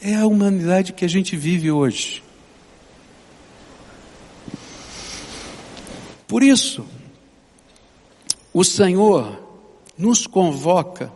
É 0.00 0.14
a 0.14 0.26
humanidade 0.26 0.94
que 0.94 1.04
a 1.04 1.08
gente 1.08 1.36
vive 1.36 1.70
hoje. 1.70 2.24
Por 6.26 6.42
isso, 6.42 6.86
o 8.56 8.64
Senhor 8.64 9.38
nos 9.98 10.26
convoca 10.26 11.12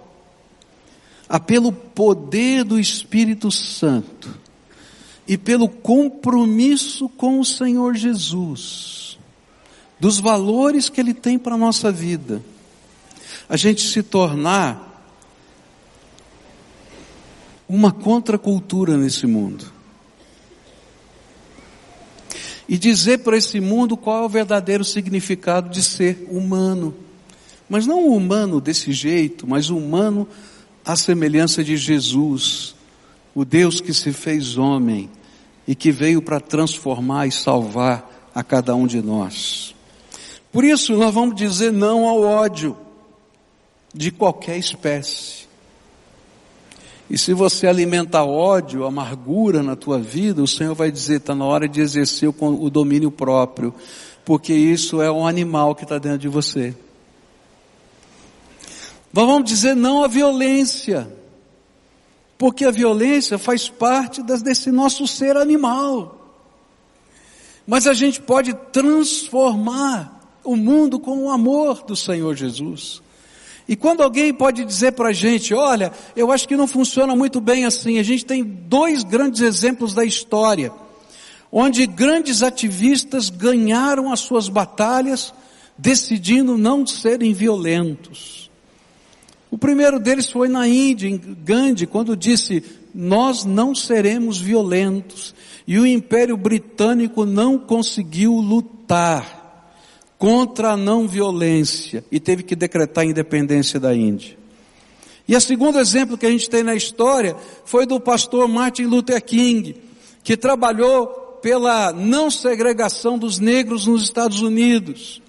a 1.27 1.41
pelo 1.41 1.73
poder 1.73 2.65
do 2.65 2.79
Espírito 2.79 3.51
Santo 3.51 4.39
e 5.27 5.39
pelo 5.39 5.67
compromisso 5.67 7.09
com 7.09 7.41
o 7.41 7.45
Senhor 7.45 7.95
Jesus, 7.95 9.19
dos 9.99 10.21
valores 10.21 10.91
que 10.91 11.01
Ele 11.01 11.15
tem 11.15 11.39
para 11.39 11.55
a 11.55 11.59
nossa 11.59 11.91
vida, 11.91 12.43
a 13.49 13.57
gente 13.57 13.89
se 13.89 14.03
tornar 14.03 15.03
uma 17.67 17.91
contracultura 17.91 18.99
nesse 18.99 19.27
mundo. 19.27 19.65
E 22.69 22.77
dizer 22.77 23.21
para 23.21 23.39
esse 23.39 23.61
mundo 23.61 23.97
qual 23.97 24.25
é 24.25 24.27
o 24.27 24.29
verdadeiro 24.29 24.85
significado 24.85 25.71
de 25.71 25.83
ser 25.83 26.29
humano. 26.31 27.09
Mas 27.71 27.87
não 27.87 28.09
humano 28.09 28.61
desse 28.61 28.93
jeito, 28.93 29.47
mas 29.47 29.71
humano 29.71 30.27
à 30.85 30.97
semelhança 30.97 31.63
de 31.63 31.77
Jesus, 31.77 32.75
o 33.33 33.45
Deus 33.45 33.81
que 33.81 33.95
se 33.95 34.13
fez 34.13 34.59
homem 34.59 35.09
e 35.69 35.75
que 35.77 35.93
veio 35.93 36.21
para 36.21 36.41
transformar 36.41 37.29
e 37.29 37.33
salvar 37.33 38.31
a 38.35 38.43
cada 38.43 38.75
um 38.75 38.89
de 38.89 39.01
nós. 39.01 39.73
Por 40.51 40.65
isso 40.65 40.97
nós 40.97 41.15
vamos 41.15 41.37
dizer 41.37 41.73
não 41.73 42.09
ao 42.09 42.23
ódio 42.23 42.77
de 43.95 44.11
qualquer 44.11 44.59
espécie. 44.59 45.49
E 47.09 47.17
se 47.17 47.33
você 47.33 47.69
alimenta 47.69 48.25
ódio, 48.25 48.85
amargura 48.85 49.63
na 49.63 49.77
tua 49.77 49.99
vida, 50.01 50.43
o 50.43 50.47
Senhor 50.47 50.75
vai 50.75 50.91
dizer, 50.91 51.19
está 51.19 51.37
na 51.37 51.45
hora 51.45 51.69
de 51.69 51.81
exercer 51.81 52.29
o 52.29 52.69
domínio 52.69 53.13
próprio, 53.13 53.73
porque 54.25 54.53
isso 54.53 55.01
é 55.01 55.11
um 55.11 55.25
animal 55.25 55.77
que 55.77 55.85
está 55.85 55.99
dentro 55.99 56.19
de 56.19 56.29
você. 56.29 56.75
Vamos 59.13 59.45
dizer 59.51 59.75
não 59.75 60.05
à 60.05 60.09
violência, 60.09 61.13
porque 62.39 62.65
a 62.65 62.71
violência 62.71 63.39
faz 63.39 63.69
parte 63.69 64.23
desse 64.23 64.71
nosso 64.71 65.07
ser 65.07 65.37
animal. 65.37 66.17
Mas 67.67 67.87
a 67.87 67.93
gente 67.93 68.21
pode 68.21 68.55
transformar 68.73 70.39
o 70.45 70.57
mundo 70.57 70.99
com 70.99 71.25
o 71.25 71.31
amor 71.31 71.83
do 71.85 71.95
Senhor 71.95 72.35
Jesus. 72.35 73.03
E 73.69 73.77
quando 73.77 74.03
alguém 74.03 74.33
pode 74.33 74.65
dizer 74.65 74.93
para 74.93 75.11
a 75.11 75.13
gente, 75.13 75.55
olha, 75.55 75.93
eu 76.17 76.33
acho 76.33 76.49
que 76.49 76.57
não 76.57 76.67
funciona 76.67 77.15
muito 77.15 77.41
bem 77.41 77.65
assim, 77.65 77.99
a 77.99 78.03
gente 78.03 78.25
tem 78.25 78.43
dois 78.43 79.05
grandes 79.05 79.41
exemplos 79.41 79.95
da 79.95 80.05
história, 80.05 80.73
onde 81.53 81.87
grandes 81.87 82.43
ativistas 82.43 83.29
ganharam 83.29 84.13
as 84.13 84.21
suas 84.21 84.49
batalhas 84.49 85.33
decidindo 85.79 86.59
não 86.59 86.85
serem 86.85 87.33
violentos. 87.33 88.50
O 89.51 89.59
primeiro 89.59 89.99
deles 89.99 90.31
foi 90.31 90.49
na 90.49 90.69
Índia, 90.69 91.09
em 91.09 91.19
Gandhi, 91.19 91.87
quando 91.87 92.17
disse, 92.17 92.63
nós 92.95 93.45
não 93.45 93.75
seremos 93.75 94.41
violentos. 94.41 95.35
E 95.67 95.79
o 95.79 95.87
Império 95.87 96.37
Britânico 96.37 97.25
não 97.25 97.59
conseguiu 97.59 98.35
lutar 98.35 99.41
contra 100.19 100.73
a 100.73 100.77
não 100.77 101.09
violência 101.09 102.05
e 102.13 102.21
teve 102.21 102.43
que 102.43 102.55
decretar 102.55 103.05
a 103.05 103.07
independência 103.07 103.81
da 103.81 103.95
Índia. 103.95 104.39
E 105.27 105.35
o 105.35 105.41
segundo 105.41 105.79
exemplo 105.79 106.19
que 106.19 106.27
a 106.27 106.31
gente 106.31 106.51
tem 106.51 106.63
na 106.63 106.75
história 106.75 107.37
foi 107.65 107.87
do 107.87 108.01
pastor 108.01 108.49
Martin 108.49 108.85
Luther 108.85 109.23
King, 109.25 109.77
que 110.23 110.37
trabalhou 110.37 111.07
pela 111.41 111.93
não 111.93 112.31
segregação 112.31 113.19
dos 113.19 113.39
negros 113.39 113.87
nos 113.87 114.03
Estados 114.03 114.43
Unidos. 114.43 115.23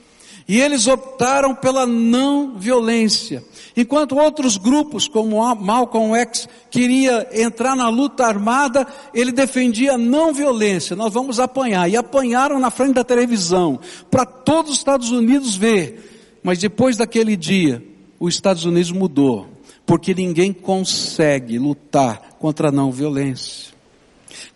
E 0.52 0.60
eles 0.60 0.86
optaram 0.86 1.56
pela 1.56 1.88
não 1.88 2.58
violência. 2.60 3.42
Enquanto 3.74 4.18
outros 4.18 4.58
grupos, 4.58 5.08
como 5.08 5.38
Malcolm 5.56 6.14
X, 6.14 6.46
queria 6.70 7.26
entrar 7.32 7.74
na 7.74 7.88
luta 7.88 8.26
armada, 8.26 8.86
ele 9.14 9.32
defendia 9.32 9.98
não 9.98 10.34
violência. 10.34 10.94
Nós 10.94 11.14
vamos 11.14 11.40
apanhar. 11.40 11.90
E 11.90 11.96
apanharam 11.96 12.60
na 12.60 12.70
frente 12.70 12.96
da 12.96 13.04
televisão, 13.06 13.80
para 14.10 14.26
todos 14.26 14.72
os 14.74 14.78
Estados 14.80 15.10
Unidos 15.10 15.56
ver. 15.56 16.40
Mas 16.44 16.60
depois 16.60 16.98
daquele 16.98 17.38
dia, 17.38 17.82
os 18.20 18.34
Estados 18.34 18.66
Unidos 18.66 18.92
mudou. 18.92 19.48
Porque 19.86 20.14
ninguém 20.14 20.52
consegue 20.52 21.58
lutar 21.58 22.36
contra 22.40 22.68
a 22.68 22.74
não 22.74 22.92
violência. 22.92 23.72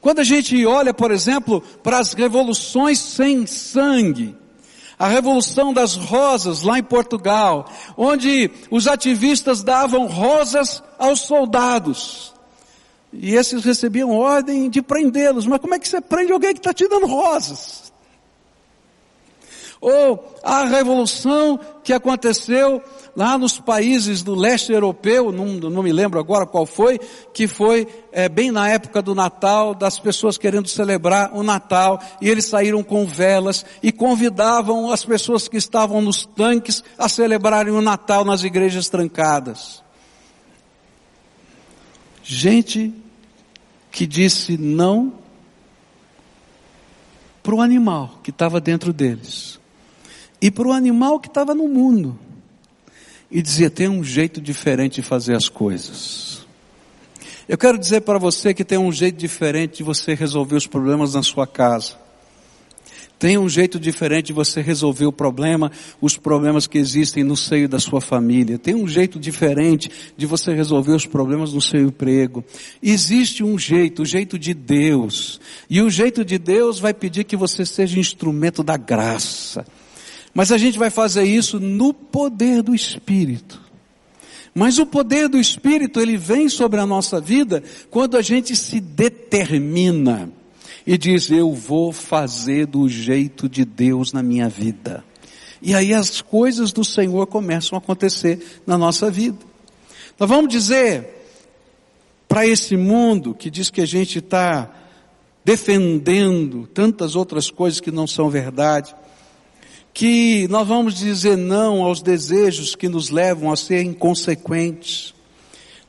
Quando 0.02 0.20
a 0.20 0.26
gente 0.26 0.66
olha, 0.66 0.94
por 0.94 1.10
exemplo, 1.10 1.64
para 1.82 2.00
as 2.00 2.12
revoluções 2.12 3.00
sem 3.00 3.48
sangue, 3.48 4.36
a 4.98 5.08
Revolução 5.08 5.74
das 5.74 5.96
Rosas 5.96 6.62
lá 6.62 6.80
em 6.80 6.84
Portugal, 6.84 7.70
onde 7.98 8.50
os 8.72 8.88
ativistas 8.88 9.64
davam 9.64 10.08
rosas 10.08 10.82
aos 10.98 11.22
soldados. 11.22 12.34
E 13.12 13.36
esses 13.36 13.64
recebiam 13.64 14.12
ordem 14.12 14.70
de 14.70 14.82
prendê-los. 14.82 15.46
Mas 15.46 15.60
como 15.60 15.76
é 15.76 15.80
que 15.80 15.88
você 15.88 16.02
prende 16.02 16.32
alguém 16.32 16.54
que 16.54 16.60
está 16.60 16.74
te 16.74 16.88
dando 16.88 17.08
rosas? 17.08 17.92
Ou 19.80 20.36
a 20.44 20.66
revolução 20.66 21.60
que 21.84 21.94
aconteceu 21.94 22.82
lá 23.16 23.38
nos 23.38 23.60
países 23.60 24.22
do 24.22 24.36
leste 24.36 24.74
europeu, 24.74 25.32
não, 25.32 25.46
não 25.46 25.82
me 25.82 25.94
lembro 25.94 26.20
agora 26.20 26.46
qual 26.46 26.66
foi, 26.66 27.00
que 27.34 27.48
foi 27.48 27.88
é, 28.12 28.28
bem 28.28 28.52
na 28.52 28.70
época 28.70 29.02
do 29.02 29.16
Natal, 29.16 29.74
das 29.74 29.98
pessoas 29.98 30.38
querendo 30.38 30.68
celebrar 30.68 31.34
o 31.34 31.42
Natal, 31.42 32.02
e 32.20 32.30
eles 32.30 32.46
saíram 32.46 32.84
com 32.84 33.06
velas 33.06 33.66
e 33.82 33.92
convidavam 33.92 34.92
as 34.92 35.06
pessoas 35.06 35.48
que 35.48 35.58
estavam 35.58 36.02
nos 36.02 36.26
tanques 36.26 36.84
a 36.98 37.08
celebrarem 37.08 37.74
o 37.74 37.82
Natal 37.82 38.26
nas 38.26 38.44
igrejas 38.44 38.90
trancadas. 38.90 39.82
Gente 42.22 42.94
que 43.92 44.06
disse 44.06 44.58
não 44.58 45.14
para 47.42 47.56
o 47.56 47.62
animal 47.62 48.20
que 48.24 48.32
estava 48.32 48.60
dentro 48.60 48.92
deles 48.92 49.60
e 50.42 50.50
para 50.50 50.68
o 50.68 50.74
animal 50.74 51.20
que 51.20 51.28
estava 51.28 51.54
no 51.54 51.68
mundo 51.68 52.20
e 53.30 53.42
dizia: 53.42 53.70
tem 53.70 53.90
um 53.90 54.04
jeito 54.04 54.40
diferente 54.40 54.96
de 54.96 55.02
fazer 55.02 55.36
as 55.36 55.50
coisas. 55.50 56.46
Eu 57.48 57.58
quero 57.58 57.78
dizer 57.78 58.02
para 58.02 58.18
você 58.18 58.54
que 58.54 58.66
tem 58.66 58.78
um 58.78 58.92
jeito 58.92 59.18
diferente 59.18 59.78
de 59.78 59.84
você 59.84 60.16
resolver 60.16 60.56
os 60.56 60.66
problemas 60.66 61.14
na 61.14 61.22
sua 61.22 61.46
casa. 61.46 62.06
Tem 63.18 63.38
um 63.38 63.48
jeito 63.48 63.80
diferente 63.80 64.28
de 64.28 64.34
você 64.34 64.62
resolver 64.62 65.06
o 65.06 65.12
problema, 65.12 65.72
os 66.02 66.18
problemas 66.18 66.68
que 66.68 66.78
existem 66.78 67.24
no 67.24 67.38
seio 67.38 67.70
da 67.70 67.80
sua 67.80 68.02
família. 68.02 68.58
Tem 68.58 68.76
um 68.76 68.88
jeito 68.88 69.18
diferente 69.20 69.90
de 70.18 70.26
você 70.26 70.54
resolver 70.54 70.92
os 70.92 71.06
problemas 71.06 71.54
no 71.54 71.62
seu 71.62 71.82
emprego. 71.82 72.44
Existe 72.84 73.42
um 73.44 73.58
jeito, 73.58 74.02
o 74.02 74.06
jeito 74.06 74.38
de 74.38 74.54
Deus. 74.54 75.40
E 75.70 75.82
o 75.82 75.90
jeito 75.90 76.26
de 76.26 76.38
Deus 76.38 76.78
vai 76.78 76.94
pedir 76.94 77.24
que 77.24 77.38
você 77.38 77.66
seja 77.66 78.00
instrumento 78.00 78.62
da 78.62 78.76
graça. 78.76 79.66
Mas 80.36 80.52
a 80.52 80.58
gente 80.58 80.78
vai 80.78 80.90
fazer 80.90 81.24
isso 81.24 81.62
no 81.62 81.94
poder 81.94 82.62
do 82.62 82.76
Espírito. 82.76 83.62
Mas 84.54 84.78
o 84.78 84.86
poder 84.86 85.30
do 85.30 85.38
Espírito, 85.38 86.02
ele 86.02 86.18
vem 86.18 86.50
sobre 86.50 86.78
a 86.82 86.86
nossa 86.86 87.22
vida 87.22 87.64
quando 87.90 88.18
a 88.18 88.22
gente 88.22 88.54
se 88.54 88.82
determina 88.82 90.30
e 90.86 90.98
diz, 90.98 91.32
eu 91.32 91.54
vou 91.54 91.94
fazer 91.94 92.68
do 92.68 92.88
jeito 92.90 93.48
de 93.48 93.64
Deus 93.64 94.12
na 94.12 94.22
minha 94.22 94.50
vida. 94.50 95.06
E 95.62 95.74
aí 95.74 95.94
as 95.94 96.20
coisas 96.22 96.74
do 96.74 96.84
Senhor 96.84 97.26
começam 97.28 97.78
a 97.78 97.80
acontecer 97.80 98.62
na 98.68 98.78
nossa 98.78 99.10
vida. 99.10 99.40
Nós 100.20 100.30
vamos 100.30 100.50
dizer 100.50 101.08
para 102.28 102.46
esse 102.46 102.76
mundo 102.76 103.34
que 103.34 103.50
diz 103.50 103.70
que 103.70 103.80
a 103.80 103.86
gente 103.86 104.20
está 104.20 104.70
defendendo 105.46 106.68
tantas 106.74 107.16
outras 107.16 107.50
coisas 107.50 107.80
que 107.80 107.92
não 107.92 108.06
são 108.06 108.30
verdade, 108.30 108.94
que 109.96 110.46
nós 110.50 110.68
vamos 110.68 110.96
dizer 110.96 111.38
não 111.38 111.82
aos 111.82 112.02
desejos 112.02 112.76
que 112.76 112.90
nos 112.90 113.10
levam 113.10 113.50
a 113.50 113.56
ser 113.56 113.82
inconsequentes. 113.82 115.14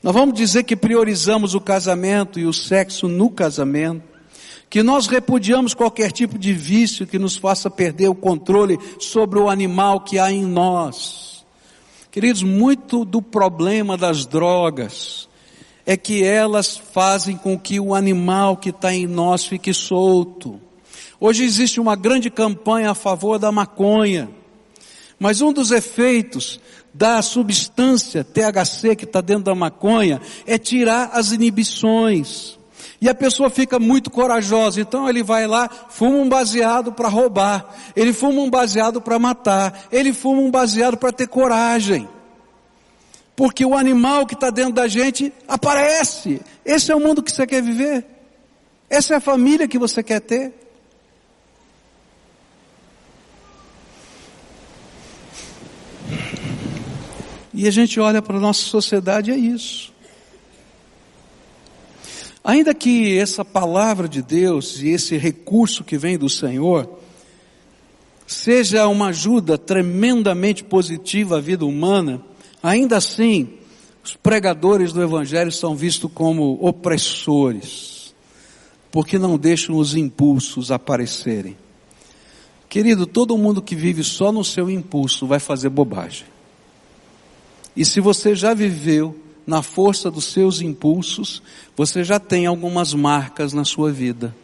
Nós 0.01 0.15
vamos 0.15 0.37
dizer 0.37 0.63
que 0.63 0.77
priorizamos 0.77 1.55
o 1.55 1.61
casamento 1.61 2.39
e 2.39 2.47
o 2.47 2.53
sexo 2.53 3.09
no 3.09 3.29
casamento, 3.29 4.05
que 4.71 4.81
nós 4.81 5.09
repudiamos 5.09 5.75
qualquer 5.75 6.13
tipo 6.13 6.39
de 6.39 6.53
vício 6.53 7.05
que 7.05 7.19
nos 7.19 7.37
faça 7.37 7.69
perder 7.69 8.07
o 8.07 8.15
controle 8.15 8.79
sobre 9.01 9.41
o 9.41 9.51
animal 9.51 9.99
que 9.99 10.21
há 10.21 10.31
em 10.31 10.45
nós. 10.45 11.45
Queridos, 12.09 12.45
muito 12.45 13.05
do 13.05 13.21
problema 13.21 13.97
das 13.97 14.25
drogas 14.25 15.29
é 15.85 15.97
que 15.97 16.23
elas 16.23 16.77
fazem 16.77 17.37
com 17.37 17.59
que 17.59 17.81
o 17.81 17.93
animal 17.93 18.57
que 18.57 18.71
está 18.71 18.95
em 18.95 19.05
nós 19.05 19.45
fique 19.45 19.75
solto. 19.75 20.61
Hoje 21.19 21.45
existe 21.45 21.81
uma 21.81 21.97
grande 21.97 22.31
campanha 22.31 22.91
a 22.91 22.95
favor 22.95 23.39
da 23.39 23.51
maconha. 23.51 24.29
Mas 25.19 25.41
um 25.41 25.53
dos 25.53 25.71
efeitos 25.71 26.61
da 26.93 27.23
substância 27.23 28.25
THC 28.25 28.95
que 28.97 29.05
está 29.05 29.21
dentro 29.21 29.45
da 29.45 29.55
maconha 29.55 30.21
é 30.47 30.59
tirar 30.59 31.11
as 31.13 31.33
inibições. 31.33 32.59
E 33.01 33.09
a 33.09 33.15
pessoa 33.15 33.51
fica 33.51 33.79
muito 33.79 34.11
corajosa, 34.11 34.81
então 34.81 35.09
ele 35.09 35.23
vai 35.23 35.47
lá, 35.47 35.69
fuma 35.69 36.17
um 36.17 36.29
baseado 36.29 36.93
para 36.93 37.09
roubar, 37.09 37.75
ele 37.95 38.13
fuma 38.13 38.41
um 38.41 38.51
baseado 38.51 39.01
para 39.01 39.19
matar, 39.19 39.87
ele 39.93 40.13
fuma 40.13 40.41
um 40.41 40.51
baseado 40.51 40.97
para 40.97 41.13
ter 41.13 41.27
coragem. 41.27 42.09
Porque 43.35 43.65
o 43.67 43.77
animal 43.77 44.27
que 44.27 44.33
está 44.33 44.49
dentro 44.49 44.73
da 44.73 44.89
gente 44.89 45.31
aparece. 45.47 46.41
Esse 46.65 46.91
é 46.91 46.97
o 46.97 47.01
mundo 47.01 47.23
que 47.23 47.31
você 47.31 47.47
quer 47.47 47.63
viver. 47.63 48.05
Essa 48.89 49.15
é 49.15 49.17
a 49.19 49.21
família 49.21 49.69
que 49.69 49.79
você 49.79 50.03
quer 50.03 50.21
ter. 50.21 50.66
E 57.57 57.67
a 57.67 57.71
gente 57.71 57.99
olha 57.99 58.21
para 58.21 58.37
a 58.37 58.41
nossa 58.41 58.61
sociedade, 58.61 59.31
é 59.31 59.37
isso. 59.37 59.91
Ainda 62.45 62.75
que 62.75 63.19
essa 63.19 63.43
palavra 63.43 64.07
de 64.07 64.21
Deus 64.21 64.83
e 64.83 64.91
esse 64.91 65.17
recurso 65.17 65.83
que 65.83 65.97
vem 65.97 66.19
do 66.19 66.29
Senhor 66.29 66.99
seja 68.27 68.87
uma 68.87 69.07
ajuda 69.07 69.57
tremendamente 69.57 70.63
positiva 70.63 71.39
à 71.39 71.41
vida 71.41 71.65
humana, 71.65 72.21
ainda 72.63 72.99
assim, 72.99 73.49
os 74.05 74.15
pregadores 74.15 74.93
do 74.93 75.03
Evangelho 75.03 75.51
são 75.51 75.75
vistos 75.75 76.11
como 76.13 76.59
opressores, 76.61 78.15
porque 78.93 79.19
não 79.19 79.39
deixam 79.39 79.77
os 79.77 79.97
impulsos 79.97 80.71
aparecerem. 80.71 81.57
Querido, 82.69 83.07
todo 83.07 83.39
mundo 83.39 83.63
que 83.63 83.75
vive 83.75 84.05
só 84.05 84.31
no 84.31 84.45
seu 84.45 84.69
impulso 84.69 85.27
vai 85.27 85.41
fazer 85.41 85.71
bobagem. 85.71 86.36
E 87.77 87.85
se 87.85 88.01
você 88.01 88.35
já 88.35 88.55
viveu 88.55 89.15
na 89.47 89.63
força 89.63 90.11
dos 90.11 90.25
seus 90.25 90.61
impulsos, 90.61 91.43
você 91.77 92.03
já 92.03 92.19
tem 92.19 92.47
algumas 92.47 92.95
marcas 92.95 93.53
na 93.53 93.65
sua 93.65 93.93
vida. 93.93 94.35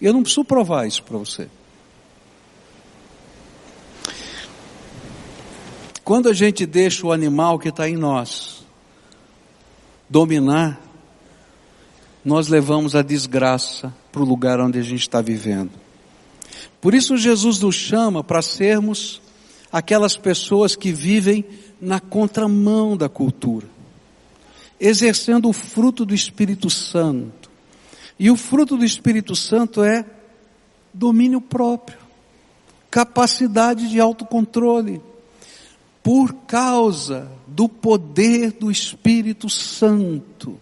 Eu 0.00 0.12
não 0.12 0.22
preciso 0.22 0.44
provar 0.44 0.86
isso 0.86 1.02
para 1.02 1.18
você. 1.18 1.48
Quando 6.04 6.28
a 6.28 6.32
gente 6.32 6.64
deixa 6.64 7.04
o 7.04 7.12
animal 7.12 7.58
que 7.58 7.68
está 7.68 7.88
em 7.88 7.96
nós 7.96 8.64
dominar, 10.08 10.80
nós 12.24 12.46
levamos 12.46 12.94
a 12.94 13.02
desgraça 13.02 13.92
para 14.12 14.22
o 14.22 14.24
lugar 14.24 14.60
onde 14.60 14.78
a 14.78 14.82
gente 14.82 15.00
está 15.00 15.20
vivendo. 15.20 15.72
Por 16.80 16.94
isso 16.94 17.16
Jesus 17.16 17.58
nos 17.58 17.74
chama 17.74 18.22
para 18.22 18.40
sermos 18.40 19.20
aquelas 19.70 20.16
pessoas 20.16 20.76
que 20.76 20.92
vivem 20.92 21.44
na 21.80 22.00
contramão 22.00 22.96
da 22.96 23.08
cultura, 23.08 23.66
exercendo 24.80 25.48
o 25.48 25.52
fruto 25.52 26.04
do 26.04 26.14
Espírito 26.14 26.70
Santo. 26.70 27.50
E 28.18 28.30
o 28.30 28.36
fruto 28.36 28.76
do 28.76 28.84
Espírito 28.84 29.36
Santo 29.36 29.82
é 29.82 30.04
domínio 30.92 31.40
próprio, 31.40 31.98
capacidade 32.90 33.88
de 33.90 34.00
autocontrole, 34.00 35.00
por 36.02 36.32
causa 36.46 37.30
do 37.46 37.68
poder 37.68 38.52
do 38.52 38.70
Espírito 38.70 39.50
Santo 39.50 40.58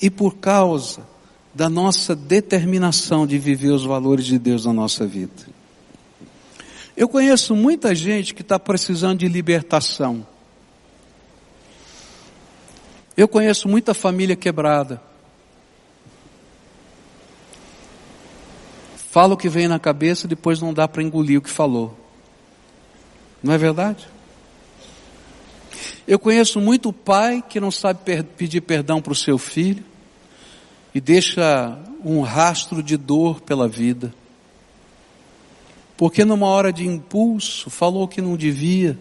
e 0.00 0.08
por 0.08 0.36
causa 0.36 1.06
da 1.52 1.68
nossa 1.68 2.14
determinação 2.14 3.26
de 3.26 3.38
viver 3.38 3.70
os 3.70 3.84
valores 3.84 4.24
de 4.24 4.38
Deus 4.38 4.64
na 4.64 4.72
nossa 4.72 5.06
vida. 5.06 5.59
Eu 7.00 7.08
conheço 7.08 7.56
muita 7.56 7.94
gente 7.94 8.34
que 8.34 8.42
está 8.42 8.58
precisando 8.58 9.20
de 9.20 9.26
libertação. 9.26 10.26
Eu 13.16 13.26
conheço 13.26 13.66
muita 13.66 13.94
família 13.94 14.36
quebrada. 14.36 15.00
Fala 19.10 19.32
o 19.32 19.36
que 19.38 19.48
vem 19.48 19.66
na 19.66 19.78
cabeça, 19.78 20.28
depois 20.28 20.60
não 20.60 20.74
dá 20.74 20.86
para 20.86 21.02
engolir 21.02 21.38
o 21.38 21.42
que 21.42 21.48
falou. 21.48 21.98
Não 23.42 23.54
é 23.54 23.56
verdade? 23.56 24.06
Eu 26.06 26.18
conheço 26.18 26.60
muito 26.60 26.92
pai 26.92 27.42
que 27.48 27.58
não 27.58 27.70
sabe 27.70 28.00
per 28.04 28.24
pedir 28.24 28.60
perdão 28.60 29.00
para 29.00 29.14
o 29.14 29.16
seu 29.16 29.38
filho 29.38 29.82
e 30.94 31.00
deixa 31.00 31.78
um 32.04 32.20
rastro 32.20 32.82
de 32.82 32.98
dor 32.98 33.40
pela 33.40 33.66
vida 33.66 34.19
porque 36.00 36.24
numa 36.24 36.46
hora 36.46 36.72
de 36.72 36.86
impulso 36.86 37.68
falou 37.68 38.08
que 38.08 38.22
não 38.22 38.34
devia. 38.34 38.98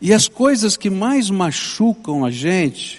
E 0.00 0.14
as 0.14 0.26
coisas 0.26 0.74
que 0.74 0.88
mais 0.88 1.28
machucam 1.28 2.24
a 2.24 2.30
gente 2.30 2.98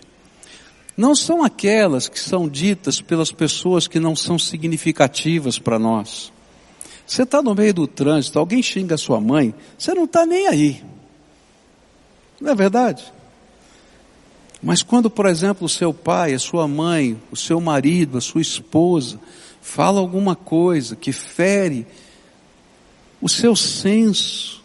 não 0.95 1.15
são 1.15 1.43
aquelas 1.43 2.07
que 2.07 2.19
são 2.19 2.47
ditas 2.47 3.01
pelas 3.01 3.31
pessoas 3.31 3.87
que 3.87 3.99
não 3.99 4.15
são 4.15 4.37
significativas 4.37 5.57
para 5.57 5.79
nós. 5.79 6.31
Você 7.03 7.23
está 7.23 7.41
no 7.41 7.55
meio 7.55 7.73
do 7.73 7.87
trânsito, 7.87 8.37
alguém 8.37 8.61
xinga 8.61 8.95
sua 8.95 9.19
mãe, 9.19 9.51
você 9.75 9.95
não 9.95 10.03
está 10.03 10.23
nem 10.23 10.45
aí. 10.45 10.83
Não 12.39 12.51
é 12.51 12.53
verdade? 12.53 13.11
Mas 14.61 14.83
quando, 14.83 15.09
por 15.09 15.25
exemplo, 15.25 15.65
o 15.65 15.69
seu 15.69 15.91
pai, 15.91 16.35
a 16.35 16.39
sua 16.39 16.67
mãe, 16.67 17.19
o 17.31 17.35
seu 17.35 17.59
marido, 17.59 18.19
a 18.19 18.21
sua 18.21 18.41
esposa, 18.41 19.19
fala 19.63 19.99
alguma 19.99 20.35
coisa 20.35 20.95
que 20.95 21.11
fere 21.11 21.87
o 23.21 23.27
seu 23.27 23.55
senso 23.55 24.63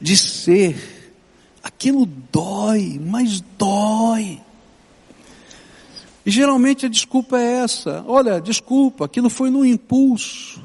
de 0.00 0.16
ser, 0.16 1.14
aquilo 1.62 2.06
dói, 2.30 3.00
mas 3.02 3.40
dói. 3.58 4.40
E 6.24 6.30
geralmente 6.30 6.86
a 6.86 6.88
desculpa 6.88 7.38
é 7.38 7.62
essa: 7.62 8.04
olha, 8.06 8.40
desculpa, 8.40 9.04
aquilo 9.04 9.30
foi 9.30 9.50
no 9.50 9.64
impulso. 9.64 10.60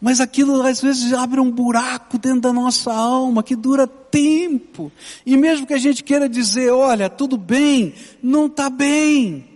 Mas 0.00 0.20
aquilo 0.20 0.62
às 0.62 0.80
vezes 0.80 1.12
abre 1.12 1.40
um 1.40 1.50
buraco 1.50 2.18
dentro 2.18 2.42
da 2.42 2.52
nossa 2.52 2.92
alma 2.92 3.42
que 3.42 3.56
dura 3.56 3.86
tempo. 3.86 4.92
E 5.24 5.36
mesmo 5.36 5.66
que 5.66 5.74
a 5.74 5.78
gente 5.78 6.04
queira 6.04 6.28
dizer, 6.28 6.70
olha, 6.70 7.08
tudo 7.08 7.36
bem, 7.38 7.94
não 8.22 8.46
está 8.46 8.68
bem. 8.68 9.48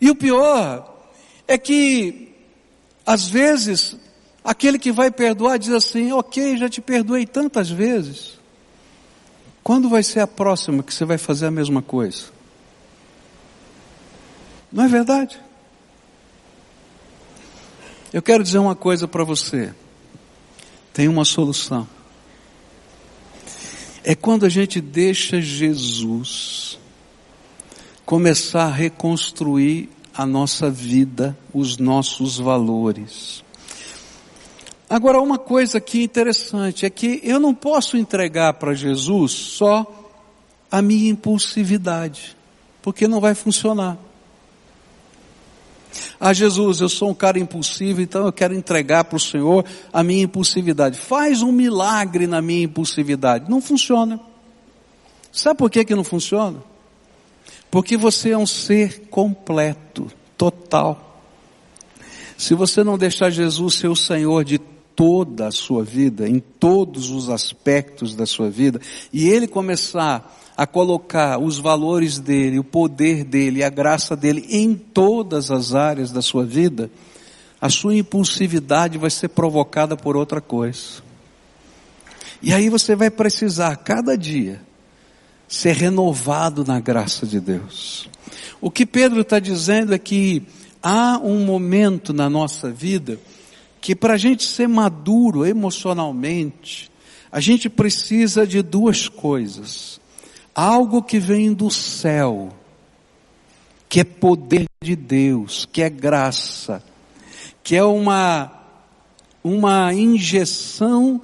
E 0.00 0.08
o 0.08 0.14
pior 0.14 1.08
é 1.46 1.58
que, 1.58 2.29
às 3.10 3.28
vezes, 3.28 3.96
aquele 4.44 4.78
que 4.78 4.92
vai 4.92 5.10
perdoar 5.10 5.58
diz 5.58 5.72
assim: 5.72 6.12
ok, 6.12 6.56
já 6.56 6.68
te 6.68 6.80
perdoei 6.80 7.26
tantas 7.26 7.68
vezes. 7.68 8.38
Quando 9.64 9.88
vai 9.88 10.04
ser 10.04 10.20
a 10.20 10.28
próxima 10.28 10.80
que 10.80 10.94
você 10.94 11.04
vai 11.04 11.18
fazer 11.18 11.46
a 11.46 11.50
mesma 11.50 11.82
coisa? 11.82 12.26
Não 14.70 14.84
é 14.84 14.86
verdade? 14.86 15.40
Eu 18.12 18.22
quero 18.22 18.44
dizer 18.44 18.58
uma 18.58 18.76
coisa 18.76 19.08
para 19.08 19.24
você. 19.24 19.74
Tem 20.92 21.08
uma 21.08 21.24
solução. 21.24 21.88
É 24.04 24.14
quando 24.14 24.46
a 24.46 24.48
gente 24.48 24.80
deixa 24.80 25.40
Jesus 25.40 26.78
começar 28.06 28.66
a 28.66 28.72
reconstruir 28.72 29.88
a 30.20 30.26
nossa 30.26 30.70
vida, 30.70 31.34
os 31.50 31.78
nossos 31.78 32.36
valores. 32.36 33.42
Agora, 34.86 35.18
uma 35.18 35.38
coisa 35.38 35.78
aqui 35.78 36.02
interessante 36.02 36.84
é 36.84 36.90
que 36.90 37.22
eu 37.24 37.40
não 37.40 37.54
posso 37.54 37.96
entregar 37.96 38.52
para 38.52 38.74
Jesus 38.74 39.32
só 39.32 40.10
a 40.70 40.82
minha 40.82 41.10
impulsividade, 41.10 42.36
porque 42.82 43.08
não 43.08 43.18
vai 43.18 43.34
funcionar. 43.34 43.96
Ah, 46.20 46.34
Jesus, 46.34 46.82
eu 46.82 46.90
sou 46.90 47.08
um 47.08 47.14
cara 47.14 47.38
impulsivo, 47.38 48.02
então 48.02 48.26
eu 48.26 48.32
quero 48.32 48.52
entregar 48.52 49.04
para 49.04 49.16
o 49.16 49.20
Senhor 49.20 49.64
a 49.90 50.02
minha 50.02 50.24
impulsividade. 50.24 50.98
Faz 50.98 51.40
um 51.40 51.50
milagre 51.50 52.26
na 52.26 52.42
minha 52.42 52.64
impulsividade. 52.64 53.50
Não 53.50 53.62
funciona. 53.62 54.20
Sabe 55.32 55.56
por 55.56 55.70
que, 55.70 55.82
que 55.82 55.94
não 55.94 56.04
funciona? 56.04 56.62
Porque 57.70 57.96
você 57.96 58.30
é 58.30 58.38
um 58.38 58.46
ser 58.46 59.08
completo, 59.08 60.10
total. 60.36 61.22
Se 62.36 62.54
você 62.54 62.82
não 62.82 62.98
deixar 62.98 63.30
Jesus 63.30 63.74
ser 63.74 63.88
o 63.88 63.96
Senhor 63.96 64.44
de 64.44 64.58
toda 64.96 65.46
a 65.46 65.50
sua 65.52 65.84
vida, 65.84 66.28
em 66.28 66.40
todos 66.40 67.10
os 67.10 67.30
aspectos 67.30 68.14
da 68.14 68.26
sua 68.26 68.50
vida, 68.50 68.80
e 69.12 69.28
Ele 69.28 69.46
começar 69.46 70.36
a 70.56 70.66
colocar 70.66 71.38
os 71.38 71.58
valores 71.58 72.18
dele, 72.18 72.58
o 72.58 72.64
poder 72.64 73.24
dele, 73.24 73.62
a 73.62 73.70
graça 73.70 74.16
dele 74.16 74.44
em 74.50 74.74
todas 74.74 75.50
as 75.50 75.74
áreas 75.74 76.10
da 76.12 76.20
sua 76.20 76.44
vida, 76.44 76.90
a 77.60 77.68
sua 77.68 77.94
impulsividade 77.94 78.98
vai 78.98 79.10
ser 79.10 79.28
provocada 79.28 79.96
por 79.96 80.16
outra 80.16 80.40
coisa. 80.40 81.02
E 82.42 82.52
aí 82.52 82.68
você 82.68 82.96
vai 82.96 83.10
precisar, 83.10 83.76
cada 83.76 84.16
dia, 84.16 84.60
ser 85.50 85.74
renovado 85.74 86.64
na 86.64 86.78
graça 86.78 87.26
de 87.26 87.40
Deus. 87.40 88.08
O 88.60 88.70
que 88.70 88.86
Pedro 88.86 89.22
está 89.22 89.40
dizendo 89.40 89.92
é 89.92 89.98
que 89.98 90.44
há 90.80 91.18
um 91.18 91.44
momento 91.44 92.12
na 92.12 92.30
nossa 92.30 92.70
vida 92.70 93.18
que 93.80 93.96
para 93.96 94.14
a 94.14 94.16
gente 94.16 94.44
ser 94.44 94.68
maduro 94.68 95.44
emocionalmente, 95.44 96.88
a 97.32 97.40
gente 97.40 97.68
precisa 97.68 98.46
de 98.46 98.62
duas 98.62 99.08
coisas. 99.08 100.00
Algo 100.54 101.02
que 101.02 101.18
vem 101.18 101.52
do 101.52 101.68
céu, 101.68 102.50
que 103.88 104.00
é 104.00 104.04
poder 104.04 104.66
de 104.80 104.94
Deus, 104.94 105.66
que 105.72 105.82
é 105.82 105.90
graça, 105.90 106.80
que 107.60 107.74
é 107.74 107.82
uma, 107.82 108.52
uma 109.42 109.92
injeção 109.92 111.20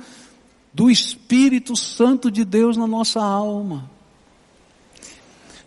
do 0.74 0.90
Espírito 0.90 1.76
Santo 1.76 2.28
de 2.28 2.44
Deus 2.44 2.76
na 2.76 2.88
nossa 2.88 3.22
alma. 3.22 3.94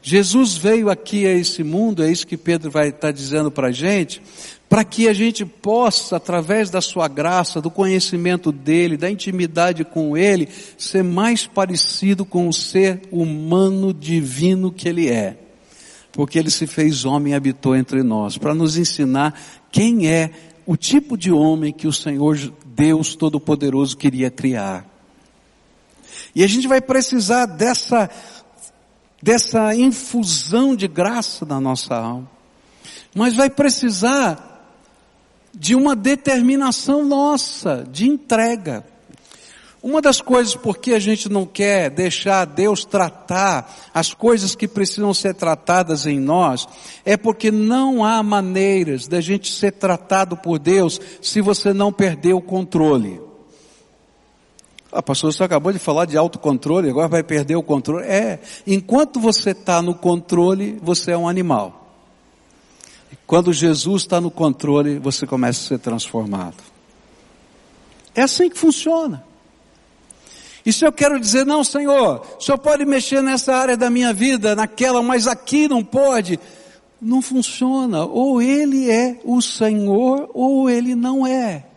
Jesus 0.09 0.57
veio 0.57 0.89
aqui 0.89 1.27
a 1.27 1.31
esse 1.31 1.63
mundo, 1.63 2.01
é 2.01 2.11
isso 2.11 2.25
que 2.25 2.35
Pedro 2.35 2.71
vai 2.71 2.87
estar 2.87 3.11
dizendo 3.11 3.51
para 3.51 3.67
a 3.67 3.71
gente, 3.71 4.19
para 4.67 4.83
que 4.83 5.07
a 5.07 5.13
gente 5.13 5.45
possa, 5.45 6.15
através 6.15 6.71
da 6.71 6.81
sua 6.81 7.07
graça, 7.07 7.61
do 7.61 7.69
conhecimento 7.69 8.51
dele, 8.51 8.97
da 8.97 9.07
intimidade 9.07 9.85
com 9.85 10.17
ele, 10.17 10.49
ser 10.79 11.03
mais 11.03 11.45
parecido 11.45 12.25
com 12.25 12.47
o 12.47 12.53
ser 12.53 13.01
humano 13.11 13.93
divino 13.93 14.71
que 14.71 14.89
ele 14.89 15.09
é. 15.09 15.37
Porque 16.11 16.39
ele 16.39 16.49
se 16.49 16.65
fez 16.65 17.05
homem 17.05 17.33
e 17.33 17.35
habitou 17.35 17.75
entre 17.75 18.01
nós, 18.01 18.35
para 18.35 18.55
nos 18.55 18.77
ensinar 18.77 19.39
quem 19.71 20.07
é 20.07 20.31
o 20.65 20.75
tipo 20.75 21.15
de 21.15 21.31
homem 21.31 21.71
que 21.71 21.87
o 21.87 21.93
Senhor 21.93 22.35
Deus 22.65 23.13
Todo-Poderoso 23.13 23.95
queria 23.95 24.31
criar. 24.31 24.89
E 26.33 26.43
a 26.43 26.47
gente 26.47 26.67
vai 26.67 26.81
precisar 26.81 27.45
dessa 27.45 28.09
dessa 29.21 29.75
infusão 29.75 30.75
de 30.75 30.87
graça 30.87 31.45
na 31.45 31.59
nossa 31.59 31.95
alma. 31.95 32.29
Mas 33.13 33.35
vai 33.35 33.49
precisar 33.49 34.45
de 35.53 35.75
uma 35.75 35.95
determinação 35.95 37.03
nossa, 37.03 37.85
de 37.91 38.07
entrega. 38.07 38.85
Uma 39.81 40.01
das 40.01 40.19
coisas 40.19 40.55
por 40.55 40.77
que 40.77 40.93
a 40.93 40.99
gente 40.99 41.29
não 41.29 41.45
quer 41.45 41.89
deixar 41.89 42.45
Deus 42.45 42.83
tratar 42.83 43.89
as 43.93 44.13
coisas 44.13 44.53
que 44.53 44.67
precisam 44.67 45.13
ser 45.13 45.33
tratadas 45.33 46.05
em 46.05 46.19
nós, 46.19 46.67
é 47.05 47.15
porque 47.15 47.49
não 47.49 48.03
há 48.03 48.21
maneiras 48.21 49.07
da 49.07 49.21
gente 49.21 49.51
ser 49.51 49.71
tratado 49.71 50.35
por 50.35 50.59
Deus 50.59 50.99
se 51.21 51.39
você 51.39 51.73
não 51.73 51.93
perder 51.93 52.33
o 52.33 52.41
controle. 52.41 53.28
Ah, 54.91 55.03
pastor, 55.03 55.31
você 55.31 55.43
acabou 55.43 55.71
de 55.71 55.77
falar 55.77 56.05
de 56.05 56.17
autocontrole, 56.17 56.89
agora 56.89 57.07
vai 57.07 57.21
perder 57.21 57.55
o 57.55 57.61
controle. 57.63 58.05
É, 58.05 58.39
enquanto 58.65 59.19
você 59.19 59.51
está 59.51 59.81
no 59.81 59.93
controle, 59.93 60.79
você 60.81 61.11
é 61.11 61.17
um 61.17 61.27
animal. 61.27 61.79
Quando 63.27 63.53
Jesus 63.53 64.01
está 64.01 64.19
no 64.19 64.31
controle, 64.31 64.97
você 64.97 65.27
começa 65.27 65.59
a 65.59 65.67
ser 65.67 65.79
transformado. 65.79 66.57
É 68.15 68.23
assim 68.23 68.49
que 68.49 68.57
funciona. 68.57 69.23
E 70.65 70.73
se 70.73 70.85
eu 70.85 70.91
quero 70.91 71.19
dizer, 71.19 71.45
não, 71.45 71.63
Senhor, 71.63 72.25
Senhor 72.39 72.57
pode 72.57 72.83
mexer 72.85 73.21
nessa 73.21 73.55
área 73.55 73.77
da 73.77 73.89
minha 73.89 74.11
vida, 74.11 74.55
naquela, 74.55 75.01
mas 75.03 75.27
aqui 75.27 75.67
não 75.67 75.83
pode, 75.83 76.39
não 76.99 77.21
funciona. 77.21 78.03
Ou 78.03 78.41
Ele 78.41 78.89
é 78.89 79.19
o 79.23 79.41
Senhor, 79.41 80.29
ou 80.33 80.67
Ele 80.67 80.95
não 80.95 81.25
é. 81.25 81.68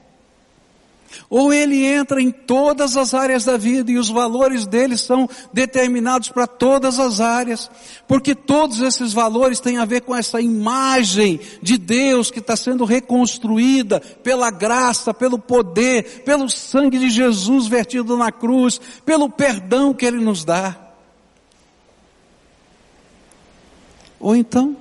Ou 1.29 1.53
ele 1.53 1.85
entra 1.85 2.20
em 2.20 2.31
todas 2.31 2.96
as 2.96 3.14
áreas 3.14 3.44
da 3.44 3.57
vida 3.57 3.90
e 3.90 3.98
os 3.98 4.09
valores 4.09 4.66
dele 4.66 4.96
são 4.96 5.29
determinados 5.53 6.29
para 6.29 6.46
todas 6.46 6.98
as 6.98 7.20
áreas, 7.20 7.70
porque 8.07 8.35
todos 8.35 8.81
esses 8.81 9.12
valores 9.12 9.61
têm 9.61 9.79
a 9.79 9.85
ver 9.85 10.03
com 10.03 10.14
essa 10.14 10.40
imagem 10.40 11.40
de 11.61 11.79
Deus 11.79 12.31
que 12.31 12.38
está 12.38 12.57
sendo 12.57 12.85
reconstruída 12.85 14.01
pela 14.01 14.51
graça, 14.51 15.14
pelo 15.14 15.38
poder, 15.38 16.22
pelo 16.25 16.48
sangue 16.48 16.98
de 16.98 17.11
Jesus 17.11 17.66
vertido 17.66 18.16
na 18.16 18.31
cruz, 18.31 18.81
pelo 19.05 19.29
perdão 19.29 19.94
que 19.94 20.07
ele 20.07 20.22
nos 20.22 20.44
dá. 20.44 20.77
Ou 24.20 24.37
então, 24.37 24.77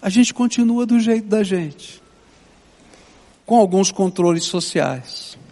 a 0.00 0.08
gente 0.08 0.32
continua 0.32 0.86
do 0.86 0.98
jeito 0.98 1.26
da 1.26 1.42
gente, 1.42 2.02
com 3.44 3.56
alguns 3.56 3.92
controles 3.92 4.44
sociais 4.44 5.43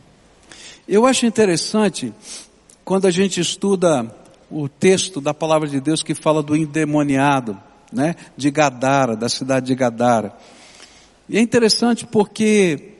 eu 0.88 1.06
acho 1.06 1.26
interessante 1.26 2.12
quando 2.84 3.06
a 3.06 3.10
gente 3.10 3.40
estuda 3.40 4.14
o 4.50 4.68
texto 4.68 5.20
da 5.20 5.32
palavra 5.32 5.68
de 5.68 5.80
Deus 5.80 6.02
que 6.02 6.14
fala 6.14 6.42
do 6.42 6.56
endemoniado, 6.56 7.58
né, 7.92 8.16
de 8.36 8.50
Gadara, 8.50 9.16
da 9.16 9.28
cidade 9.28 9.66
de 9.66 9.74
Gadara. 9.74 10.36
E 11.28 11.38
é 11.38 11.40
interessante 11.40 12.06
porque 12.06 12.94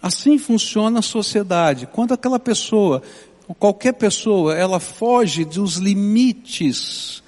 assim 0.00 0.38
funciona 0.38 0.98
a 0.98 1.02
sociedade. 1.02 1.88
Quando 1.90 2.12
aquela 2.12 2.38
pessoa, 2.38 3.02
qualquer 3.58 3.94
pessoa, 3.94 4.54
ela 4.54 4.78
foge 4.78 5.44
dos 5.44 5.76
limites 5.76 7.22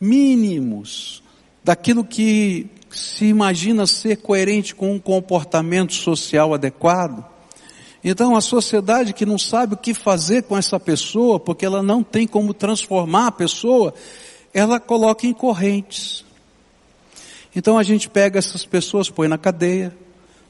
mínimos 0.00 1.22
daquilo 1.62 2.04
que 2.04 2.66
se 2.90 3.26
imagina 3.26 3.86
ser 3.86 4.16
coerente 4.16 4.74
com 4.74 4.94
um 4.94 4.98
comportamento 4.98 5.92
social 5.92 6.52
adequado. 6.52 7.37
Então 8.08 8.34
a 8.34 8.40
sociedade 8.40 9.12
que 9.12 9.26
não 9.26 9.36
sabe 9.36 9.74
o 9.74 9.76
que 9.76 9.92
fazer 9.92 10.44
com 10.44 10.56
essa 10.56 10.80
pessoa, 10.80 11.38
porque 11.38 11.66
ela 11.66 11.82
não 11.82 12.02
tem 12.02 12.26
como 12.26 12.54
transformar 12.54 13.26
a 13.26 13.32
pessoa, 13.32 13.92
ela 14.54 14.80
coloca 14.80 15.26
em 15.26 15.34
correntes. 15.34 16.24
Então 17.54 17.76
a 17.76 17.82
gente 17.82 18.08
pega 18.08 18.38
essas 18.38 18.64
pessoas, 18.64 19.10
põe 19.10 19.28
na 19.28 19.36
cadeia, 19.36 19.94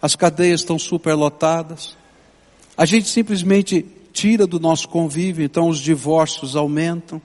as 0.00 0.14
cadeias 0.14 0.60
estão 0.60 0.78
superlotadas, 0.78 1.96
a 2.76 2.86
gente 2.86 3.08
simplesmente 3.08 3.84
tira 4.12 4.46
do 4.46 4.60
nosso 4.60 4.88
convívio, 4.88 5.44
então 5.44 5.68
os 5.68 5.80
divórcios 5.80 6.54
aumentam. 6.54 7.20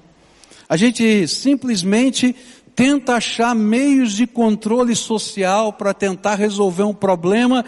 A 0.68 0.76
gente 0.76 1.28
simplesmente 1.28 2.36
tenta 2.76 3.14
achar 3.14 3.54
meios 3.54 4.14
de 4.14 4.26
controle 4.26 4.96
social 4.96 5.72
para 5.72 5.94
tentar 5.94 6.34
resolver 6.34 6.82
um 6.82 6.94
problema 6.94 7.64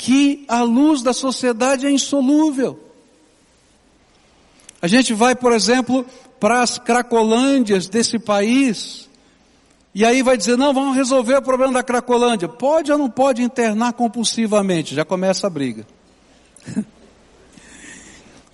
que, 0.00 0.46
à 0.48 0.62
luz 0.62 1.02
da 1.02 1.12
sociedade, 1.12 1.86
é 1.86 1.90
insolúvel. 1.90 2.80
A 4.80 4.86
gente 4.86 5.12
vai, 5.12 5.36
por 5.36 5.52
exemplo, 5.52 6.06
para 6.40 6.62
as 6.62 6.78
cracolândias 6.78 7.86
desse 7.86 8.18
país, 8.18 9.10
e 9.94 10.02
aí 10.02 10.22
vai 10.22 10.38
dizer, 10.38 10.56
não, 10.56 10.72
vamos 10.72 10.96
resolver 10.96 11.36
o 11.36 11.42
problema 11.42 11.74
da 11.74 11.82
cracolândia. 11.82 12.48
Pode 12.48 12.90
ou 12.90 12.96
não 12.96 13.10
pode 13.10 13.42
internar 13.42 13.92
compulsivamente? 13.92 14.94
Já 14.94 15.04
começa 15.04 15.46
a 15.46 15.50
briga. 15.50 15.86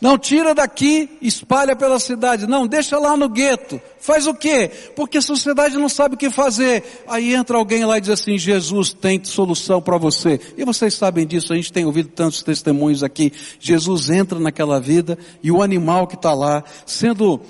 Não, 0.07 0.16
tira 0.16 0.55
daqui, 0.55 1.19
espalha 1.21 1.75
pela 1.75 1.99
cidade. 1.99 2.47
Não, 2.47 2.64
deixa 2.64 2.97
lá 2.97 3.16
no 3.16 3.29
gueto. 3.29 3.81
Faz 3.99 4.29
o 4.29 4.33
quê? 4.33 4.71
Porque 4.95 5.19
a 5.19 5.21
sociedade 5.21 5.77
não 5.77 5.88
sabe 5.88 6.14
o 6.14 6.16
que 6.16 6.31
fazer. 6.31 7.03
Aí 7.09 7.35
entra 7.35 7.57
alguém 7.57 7.85
lá 7.85 7.99
e 7.99 8.01
diz 8.01 8.11
assim, 8.11 8.38
Jesus 8.38 8.92
tem 8.92 9.25
solução 9.25 9.83
para 9.83 9.99
você. 9.99 10.40
E 10.57 10.64
vocês 10.64 10.95
sabem 10.95 11.27
disso, 11.27 11.53
a 11.53 11.57
gente 11.57 11.73
tem 11.73 11.85
ouvido 11.85 12.11
tantos 12.11 12.40
testemunhos 12.40 13.03
aqui. 13.03 13.33
Jesus 13.59 14.09
entra 14.09 14.38
naquela 14.38 14.79
vida 14.79 15.19
e 15.42 15.51
o 15.51 15.61
animal 15.61 16.07
que 16.07 16.14
está 16.14 16.33
lá, 16.33 16.62
sendo 16.87 17.40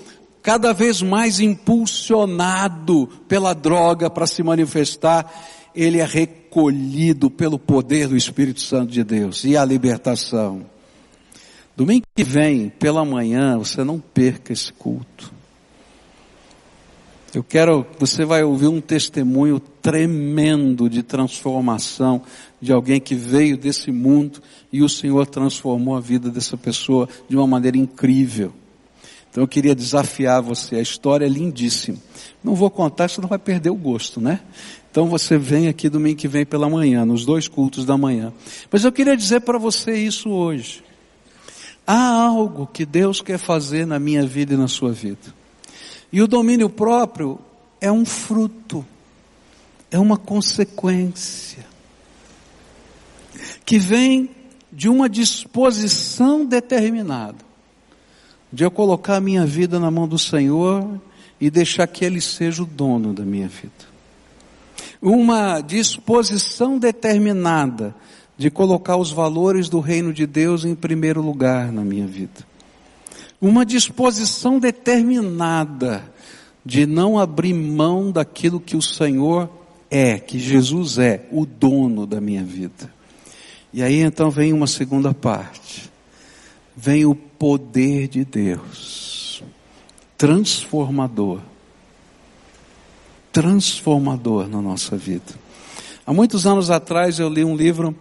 cada 0.42 0.72
vez 0.72 1.02
mais 1.02 1.40
impulsionado 1.40 3.06
pela 3.28 3.52
droga 3.52 4.08
para 4.08 4.26
se 4.26 4.42
manifestar, 4.42 5.30
ele 5.74 5.98
é 6.00 6.06
recolhido 6.06 7.30
pelo 7.30 7.58
poder 7.58 8.08
do 8.08 8.16
Espírito 8.16 8.62
Santo 8.62 8.90
de 8.90 9.04
Deus 9.04 9.44
e 9.44 9.58
a 9.58 9.62
libertação. 9.62 10.64
Domingo 11.76 12.05
que 12.16 12.24
vem, 12.24 12.70
pela 12.70 13.04
manhã, 13.04 13.58
você 13.58 13.84
não 13.84 14.00
perca 14.00 14.50
esse 14.50 14.72
culto. 14.72 15.30
Eu 17.34 17.44
quero, 17.44 17.84
você 17.98 18.24
vai 18.24 18.42
ouvir 18.42 18.68
um 18.68 18.80
testemunho 18.80 19.60
tremendo 19.60 20.88
de 20.88 21.02
transformação 21.02 22.22
de 22.58 22.72
alguém 22.72 22.98
que 22.98 23.14
veio 23.14 23.58
desse 23.58 23.92
mundo 23.92 24.40
e 24.72 24.82
o 24.82 24.88
Senhor 24.88 25.26
transformou 25.26 25.94
a 25.94 26.00
vida 26.00 26.30
dessa 26.30 26.56
pessoa 26.56 27.06
de 27.28 27.36
uma 27.36 27.46
maneira 27.46 27.76
incrível. 27.76 28.54
Então 29.30 29.44
eu 29.44 29.48
queria 29.48 29.74
desafiar 29.74 30.40
você, 30.40 30.76
a 30.76 30.80
história 30.80 31.26
é 31.26 31.28
lindíssima. 31.28 31.98
Não 32.42 32.54
vou 32.54 32.70
contar, 32.70 33.10
senão 33.10 33.28
vai 33.28 33.38
perder 33.38 33.68
o 33.68 33.74
gosto, 33.74 34.18
né? 34.18 34.40
Então 34.90 35.06
você 35.06 35.36
vem 35.36 35.68
aqui 35.68 35.90
domingo 35.90 36.16
que 36.16 36.28
vem 36.28 36.46
pela 36.46 36.70
manhã, 36.70 37.04
nos 37.04 37.26
dois 37.26 37.46
cultos 37.46 37.84
da 37.84 37.98
manhã. 37.98 38.32
Mas 38.72 38.82
eu 38.82 38.90
queria 38.90 39.14
dizer 39.14 39.42
para 39.42 39.58
você 39.58 39.92
isso 39.92 40.30
hoje. 40.30 40.82
Há 41.86 42.22
algo 42.22 42.66
que 42.66 42.84
Deus 42.84 43.20
quer 43.20 43.38
fazer 43.38 43.86
na 43.86 43.98
minha 43.98 44.26
vida 44.26 44.54
e 44.54 44.56
na 44.56 44.66
sua 44.66 44.92
vida. 44.92 45.32
E 46.12 46.20
o 46.20 46.26
domínio 46.26 46.68
próprio 46.68 47.38
é 47.80 47.92
um 47.92 48.04
fruto, 48.04 48.84
é 49.90 49.98
uma 49.98 50.16
consequência, 50.16 51.64
que 53.64 53.78
vem 53.78 54.30
de 54.72 54.88
uma 54.88 55.08
disposição 55.08 56.44
determinada, 56.44 57.44
de 58.52 58.64
eu 58.64 58.70
colocar 58.70 59.16
a 59.16 59.20
minha 59.20 59.46
vida 59.46 59.78
na 59.78 59.90
mão 59.90 60.08
do 60.08 60.18
Senhor 60.18 61.00
e 61.40 61.50
deixar 61.50 61.86
que 61.86 62.04
Ele 62.04 62.20
seja 62.20 62.62
o 62.62 62.66
dono 62.66 63.12
da 63.12 63.24
minha 63.24 63.48
vida. 63.48 63.96
Uma 65.00 65.60
disposição 65.60 66.78
determinada 66.78 67.94
de 68.38 68.50
colocar 68.50 68.96
os 68.96 69.10
valores 69.10 69.68
do 69.68 69.80
reino 69.80 70.12
de 70.12 70.26
Deus 70.26 70.64
em 70.64 70.74
primeiro 70.74 71.22
lugar 71.22 71.72
na 71.72 71.82
minha 71.82 72.06
vida. 72.06 72.46
Uma 73.40 73.64
disposição 73.64 74.58
determinada 74.58 76.04
de 76.64 76.84
não 76.84 77.18
abrir 77.18 77.54
mão 77.54 78.10
daquilo 78.10 78.60
que 78.60 78.76
o 78.76 78.82
Senhor 78.82 79.48
é, 79.90 80.18
que 80.18 80.38
Jesus 80.38 80.98
é, 80.98 81.26
o 81.30 81.46
dono 81.46 82.06
da 82.06 82.20
minha 82.20 82.42
vida. 82.42 82.92
E 83.72 83.82
aí 83.82 84.00
então 84.00 84.30
vem 84.30 84.52
uma 84.52 84.66
segunda 84.66 85.14
parte. 85.14 85.90
Vem 86.76 87.06
o 87.06 87.14
poder 87.14 88.08
de 88.08 88.24
Deus, 88.24 89.42
transformador. 90.18 91.40
Transformador 93.32 94.48
na 94.48 94.60
nossa 94.60 94.96
vida. 94.96 95.46
Há 96.06 96.12
muitos 96.12 96.46
anos 96.46 96.70
atrás 96.70 97.18
eu 97.18 97.28
li 97.28 97.44
um 97.44 97.56
livro 97.56 97.94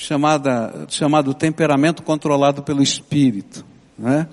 chamada, 0.00 0.86
chamado 0.88 1.34
temperamento 1.34 2.02
controlado 2.02 2.62
pelo 2.62 2.82
espírito, 2.82 3.64
né? 3.98 4.26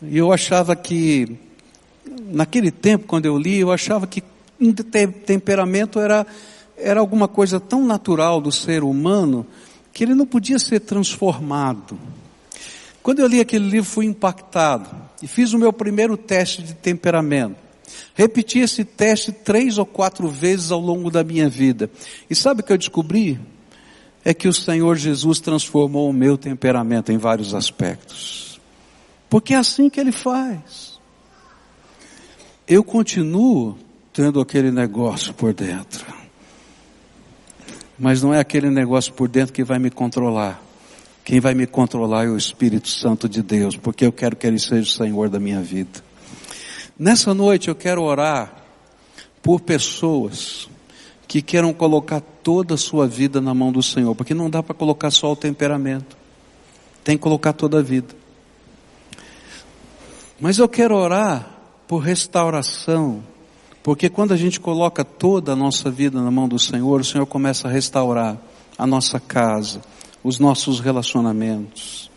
E 0.00 0.16
eu 0.16 0.32
achava 0.32 0.76
que, 0.76 1.36
naquele 2.30 2.70
tempo, 2.70 3.04
quando 3.04 3.26
eu 3.26 3.36
li, 3.36 3.58
eu 3.58 3.72
achava 3.72 4.06
que 4.06 4.22
um 4.60 4.72
temperamento 4.72 5.98
era, 5.98 6.24
era 6.76 7.00
alguma 7.00 7.26
coisa 7.26 7.58
tão 7.58 7.84
natural 7.84 8.40
do 8.40 8.52
ser 8.52 8.84
humano 8.84 9.44
que 9.92 10.04
ele 10.04 10.14
não 10.14 10.24
podia 10.24 10.58
ser 10.58 10.80
transformado. 10.80 11.98
Quando 13.02 13.18
eu 13.18 13.26
li 13.26 13.40
aquele 13.40 13.68
livro, 13.68 13.90
fui 13.90 14.06
impactado 14.06 14.88
e 15.20 15.26
fiz 15.26 15.52
o 15.52 15.58
meu 15.58 15.72
primeiro 15.72 16.16
teste 16.16 16.62
de 16.62 16.74
temperamento. 16.74 17.56
Repeti 18.14 18.60
esse 18.60 18.84
teste 18.84 19.32
três 19.32 19.78
ou 19.78 19.86
quatro 19.86 20.28
vezes 20.28 20.70
ao 20.70 20.80
longo 20.80 21.10
da 21.10 21.24
minha 21.24 21.48
vida. 21.48 21.90
E 22.30 22.36
sabe 22.36 22.60
o 22.60 22.64
que 22.64 22.72
eu 22.72 22.78
descobri? 22.78 23.40
É 24.26 24.34
que 24.34 24.48
o 24.48 24.52
Senhor 24.52 24.96
Jesus 24.96 25.38
transformou 25.38 26.10
o 26.10 26.12
meu 26.12 26.36
temperamento 26.36 27.12
em 27.12 27.16
vários 27.16 27.54
aspectos. 27.54 28.60
Porque 29.30 29.54
é 29.54 29.56
assim 29.56 29.88
que 29.88 30.00
Ele 30.00 30.10
faz. 30.10 30.98
Eu 32.66 32.82
continuo 32.82 33.78
tendo 34.12 34.40
aquele 34.40 34.72
negócio 34.72 35.32
por 35.32 35.54
dentro. 35.54 36.04
Mas 37.96 38.20
não 38.20 38.34
é 38.34 38.40
aquele 38.40 38.68
negócio 38.68 39.12
por 39.12 39.28
dentro 39.28 39.52
que 39.52 39.62
vai 39.62 39.78
me 39.78 39.90
controlar. 39.90 40.60
Quem 41.24 41.38
vai 41.38 41.54
me 41.54 41.64
controlar 41.64 42.24
é 42.24 42.28
o 42.28 42.36
Espírito 42.36 42.88
Santo 42.88 43.28
de 43.28 43.44
Deus, 43.44 43.76
porque 43.76 44.04
eu 44.04 44.10
quero 44.10 44.34
que 44.34 44.44
Ele 44.44 44.58
seja 44.58 44.82
o 44.82 45.06
Senhor 45.06 45.28
da 45.28 45.38
minha 45.38 45.62
vida. 45.62 46.02
Nessa 46.98 47.32
noite 47.32 47.68
eu 47.68 47.76
quero 47.76 48.02
orar 48.02 48.52
por 49.40 49.60
pessoas 49.60 50.68
que 51.26 51.42
queiram 51.42 51.72
colocar 51.72 52.20
toda 52.20 52.74
a 52.74 52.78
sua 52.78 53.06
vida 53.06 53.40
na 53.40 53.52
mão 53.52 53.72
do 53.72 53.82
Senhor, 53.82 54.14
porque 54.14 54.34
não 54.34 54.48
dá 54.48 54.62
para 54.62 54.74
colocar 54.74 55.10
só 55.10 55.32
o 55.32 55.36
temperamento, 55.36 56.16
tem 57.02 57.16
que 57.16 57.22
colocar 57.22 57.52
toda 57.52 57.80
a 57.80 57.82
vida. 57.82 58.14
Mas 60.40 60.58
eu 60.58 60.68
quero 60.68 60.94
orar 60.96 61.48
por 61.88 61.98
restauração, 61.98 63.22
porque 63.82 64.08
quando 64.08 64.32
a 64.32 64.36
gente 64.36 64.60
coloca 64.60 65.04
toda 65.04 65.52
a 65.52 65.56
nossa 65.56 65.90
vida 65.90 66.20
na 66.20 66.30
mão 66.30 66.48
do 66.48 66.58
Senhor, 66.58 67.00
o 67.00 67.04
Senhor 67.04 67.26
começa 67.26 67.68
a 67.68 67.70
restaurar 67.70 68.36
a 68.78 68.86
nossa 68.86 69.18
casa, 69.18 69.80
os 70.22 70.38
nossos 70.38 70.80
relacionamentos. 70.80 72.10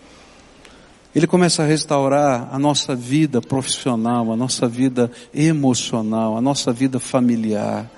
Ele 1.16 1.26
começa 1.26 1.64
a 1.64 1.66
restaurar 1.66 2.50
a 2.52 2.60
nossa 2.60 2.96
vida 2.96 3.42
profissional, 3.42 4.32
a 4.32 4.36
nossa 4.36 4.68
vida 4.68 5.12
emocional, 5.34 6.38
a 6.38 6.42
nossa 6.42 6.72
vida 6.72 7.00
familiar 7.00 7.90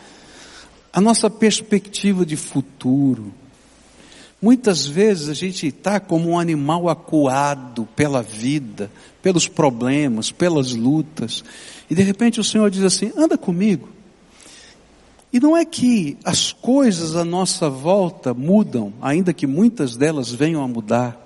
a 0.93 0.99
nossa 0.99 1.30
perspectiva 1.30 2.25
de 2.25 2.36
futuro. 2.36 3.34
Muitas 4.41 4.88
vezes 4.88 5.30
a 5.30 5.34
gente 5.34 5.67
está 5.67 5.99
como 5.99 6.30
um 6.30 6.39
animal 6.39 6.89
acuado 6.89 7.88
pela 7.95 8.23
vida, 8.23 8.91
pelos 9.21 9.47
problemas, 9.47 10.32
pelas 10.32 10.73
lutas, 10.73 11.43
e 11.89 11.95
de 11.95 12.01
repente 12.01 12.39
o 12.39 12.43
Senhor 12.43 12.69
diz 12.69 12.84
assim: 12.84 13.12
anda 13.15 13.38
comigo. 13.38 13.89
E 15.32 15.39
não 15.39 15.56
é 15.56 15.63
que 15.63 16.17
as 16.25 16.51
coisas 16.51 17.15
à 17.15 17.23
nossa 17.23 17.69
volta 17.69 18.34
mudam, 18.34 18.91
ainda 19.01 19.32
que 19.34 19.47
muitas 19.47 19.95
delas 19.95 20.32
venham 20.32 20.62
a 20.62 20.67
mudar, 20.67 21.17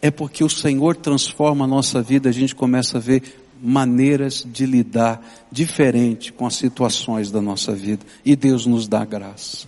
é 0.00 0.10
porque 0.10 0.44
o 0.44 0.50
Senhor 0.50 0.94
transforma 0.94 1.64
a 1.64 1.68
nossa 1.68 2.00
vida, 2.02 2.28
a 2.28 2.32
gente 2.32 2.54
começa 2.54 2.98
a 2.98 3.00
ver 3.00 3.45
maneiras 3.62 4.46
de 4.46 4.66
lidar 4.66 5.24
diferente 5.50 6.32
com 6.32 6.46
as 6.46 6.54
situações 6.54 7.30
da 7.30 7.40
nossa 7.40 7.72
vida. 7.72 8.04
E 8.24 8.36
Deus 8.36 8.66
nos 8.66 8.86
dá 8.86 9.04
graça. 9.04 9.66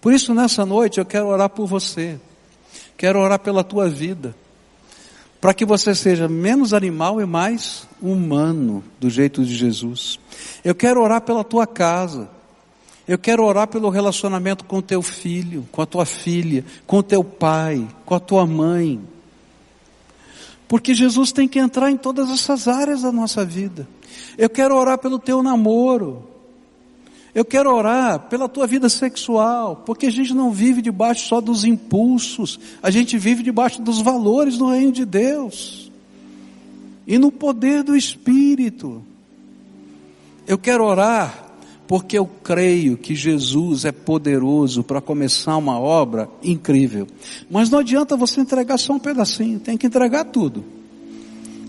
Por 0.00 0.12
isso, 0.12 0.34
nessa 0.34 0.64
noite, 0.64 0.98
eu 0.98 1.04
quero 1.04 1.26
orar 1.26 1.48
por 1.50 1.66
você. 1.66 2.18
Quero 2.96 3.18
orar 3.18 3.38
pela 3.38 3.64
tua 3.64 3.88
vida. 3.88 4.34
para 5.40 5.54
que 5.54 5.64
você 5.64 5.94
seja 5.94 6.28
menos 6.28 6.74
animal 6.74 7.20
e 7.20 7.26
mais 7.26 7.86
humano, 8.02 8.82
do 8.98 9.08
jeito 9.08 9.44
de 9.44 9.54
Jesus. 9.54 10.18
Eu 10.64 10.74
quero 10.74 11.00
orar 11.00 11.20
pela 11.20 11.44
tua 11.44 11.66
casa. 11.66 12.28
Eu 13.06 13.18
quero 13.18 13.44
orar 13.44 13.68
pelo 13.68 13.88
relacionamento 13.88 14.64
com 14.64 14.82
teu 14.82 15.00
filho, 15.02 15.64
com 15.70 15.80
a 15.80 15.86
tua 15.86 16.04
filha, 16.04 16.64
com 16.86 17.02
teu 17.02 17.22
pai, 17.22 17.86
com 18.04 18.14
a 18.14 18.18
tua 18.20 18.44
mãe. 18.44 19.00
Porque 20.68 20.94
Jesus 20.94 21.32
tem 21.32 21.46
que 21.46 21.58
entrar 21.58 21.90
em 21.90 21.96
todas 21.96 22.30
essas 22.30 22.66
áreas 22.66 23.02
da 23.02 23.12
nossa 23.12 23.44
vida. 23.44 23.88
Eu 24.36 24.50
quero 24.50 24.76
orar 24.76 24.98
pelo 24.98 25.18
teu 25.18 25.42
namoro. 25.42 26.28
Eu 27.34 27.44
quero 27.44 27.70
orar 27.74 28.18
pela 28.30 28.48
tua 28.48 28.66
vida 28.66 28.88
sexual, 28.88 29.82
porque 29.84 30.06
a 30.06 30.10
gente 30.10 30.32
não 30.32 30.50
vive 30.50 30.80
debaixo 30.80 31.28
só 31.28 31.38
dos 31.38 31.64
impulsos, 31.64 32.58
a 32.82 32.90
gente 32.90 33.18
vive 33.18 33.42
debaixo 33.42 33.82
dos 33.82 34.00
valores 34.00 34.56
do 34.56 34.70
reino 34.70 34.90
de 34.90 35.04
Deus. 35.04 35.92
E 37.06 37.18
no 37.18 37.30
poder 37.30 37.82
do 37.82 37.94
Espírito. 37.94 39.02
Eu 40.46 40.56
quero 40.56 40.84
orar 40.84 41.45
porque 41.86 42.18
eu 42.18 42.26
creio 42.26 42.96
que 42.96 43.14
Jesus 43.14 43.84
é 43.84 43.92
poderoso 43.92 44.82
para 44.82 45.00
começar 45.00 45.56
uma 45.56 45.78
obra 45.78 46.28
incrível. 46.42 47.06
Mas 47.50 47.70
não 47.70 47.78
adianta 47.78 48.16
você 48.16 48.40
entregar 48.40 48.78
só 48.78 48.94
um 48.94 48.98
pedacinho, 48.98 49.60
tem 49.60 49.76
que 49.76 49.86
entregar 49.86 50.24
tudo. 50.24 50.64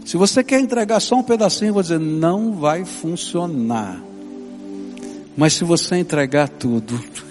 Se 0.05 0.17
você 0.17 0.43
quer 0.43 0.59
entregar 0.59 0.99
só 0.99 1.17
um 1.17 1.23
pedacinho, 1.23 1.73
vou 1.73 1.81
dizer, 1.81 1.99
não 1.99 2.53
vai 2.53 2.85
funcionar. 2.85 4.01
Mas 5.35 5.53
se 5.53 5.63
você 5.63 5.97
entregar 5.97 6.47
tudo, 6.49 6.99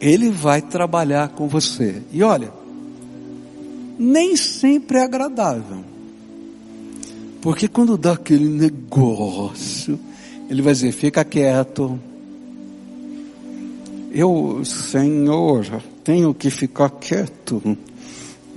Ele 0.00 0.30
vai 0.30 0.62
trabalhar 0.62 1.30
com 1.30 1.48
você. 1.48 2.02
E 2.12 2.22
olha, 2.22 2.52
nem 3.98 4.36
sempre 4.36 4.98
é 4.98 5.02
agradável. 5.02 5.84
Porque 7.40 7.66
quando 7.68 7.96
dá 7.96 8.12
aquele 8.12 8.48
negócio, 8.48 9.98
ele 10.48 10.62
vai 10.62 10.72
dizer: 10.72 10.92
fica 10.92 11.24
quieto. 11.24 11.98
Eu, 14.10 14.64
Senhor, 14.64 15.82
tenho 16.02 16.32
que 16.32 16.50
ficar 16.50 16.90
quieto. 16.90 17.76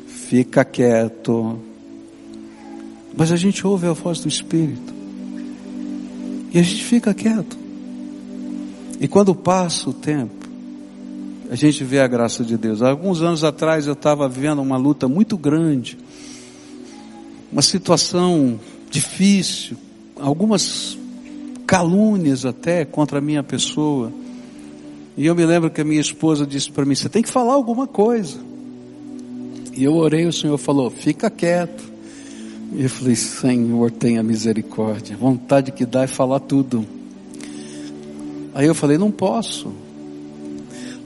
Fica 0.07 0.63
quieto. 0.63 1.59
Mas 3.15 3.31
a 3.31 3.35
gente 3.35 3.67
ouve 3.67 3.87
a 3.87 3.91
voz 3.91 4.21
do 4.21 4.29
Espírito. 4.29 4.93
E 6.53 6.59
a 6.59 6.61
gente 6.61 6.83
fica 6.83 7.13
quieto. 7.13 7.57
E 8.99 9.07
quando 9.07 9.35
passa 9.35 9.89
o 9.89 9.93
tempo, 9.93 10.47
a 11.49 11.55
gente 11.55 11.83
vê 11.83 11.99
a 11.99 12.07
graça 12.07 12.45
de 12.45 12.55
Deus. 12.55 12.81
Alguns 12.81 13.21
anos 13.21 13.43
atrás 13.43 13.87
eu 13.87 13.93
estava 13.93 14.29
vivendo 14.29 14.61
uma 14.61 14.77
luta 14.77 15.07
muito 15.09 15.37
grande, 15.37 15.97
uma 17.51 17.61
situação 17.61 18.57
difícil, 18.89 19.75
algumas 20.17 20.97
calúnias 21.71 22.45
até 22.45 22.83
contra 22.83 23.19
a 23.19 23.21
minha 23.21 23.41
pessoa. 23.41 24.11
E 25.15 25.25
eu 25.25 25.33
me 25.33 25.45
lembro 25.45 25.69
que 25.69 25.79
a 25.79 25.85
minha 25.85 26.01
esposa 26.01 26.45
disse 26.45 26.69
para 26.69 26.83
mim: 26.83 26.95
Você 26.95 27.07
tem 27.07 27.23
que 27.23 27.29
falar 27.29 27.53
alguma 27.53 27.87
coisa. 27.87 28.37
E 29.73 29.81
eu 29.81 29.93
orei, 29.93 30.25
o 30.25 30.33
Senhor 30.33 30.57
falou: 30.57 30.89
Fica 30.89 31.29
quieto. 31.29 31.81
E 32.73 32.83
eu 32.83 32.89
falei: 32.89 33.15
Senhor, 33.15 33.89
tenha 33.89 34.21
misericórdia. 34.21 35.15
Vontade 35.15 35.71
que 35.71 35.85
dá 35.85 36.03
é 36.03 36.07
falar 36.07 36.41
tudo. 36.41 36.85
Aí 38.53 38.67
eu 38.67 38.75
falei: 38.75 38.97
Não 38.97 39.09
posso. 39.09 39.71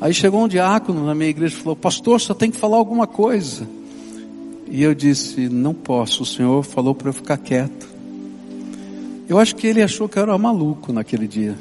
Aí 0.01 0.15
chegou 0.15 0.43
um 0.43 0.47
diácono 0.47 1.05
na 1.05 1.13
minha 1.13 1.29
igreja 1.29 1.53
e 1.53 1.59
falou: 1.59 1.75
Pastor, 1.75 2.19
você 2.19 2.33
tem 2.33 2.49
que 2.49 2.57
falar 2.57 2.77
alguma 2.77 3.05
coisa. 3.05 3.67
E 4.67 4.81
eu 4.81 4.95
disse: 4.95 5.47
Não 5.47 5.75
posso. 5.75 6.23
O 6.23 6.25
Senhor 6.25 6.63
falou 6.63 6.95
para 6.95 7.09
eu 7.09 7.13
ficar 7.13 7.37
quieto. 7.37 7.94
Eu 9.27 9.39
acho 9.39 9.55
que 9.55 9.65
ele 9.65 9.81
achou 9.81 10.07
que 10.07 10.19
eu 10.19 10.23
era 10.23 10.37
maluco 10.37 10.93
naquele 10.93 11.27
dia. 11.27 11.55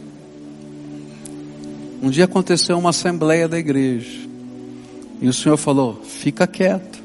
Um 2.03 2.11
dia 2.11 2.27
aconteceu 2.27 2.79
uma 2.79 2.91
assembleia 2.91 3.49
da 3.49 3.59
igreja. 3.59 4.29
E 5.21 5.27
o 5.27 5.33
Senhor 5.33 5.57
falou: 5.57 6.03
fica 6.05 6.47
quieto. 6.47 7.03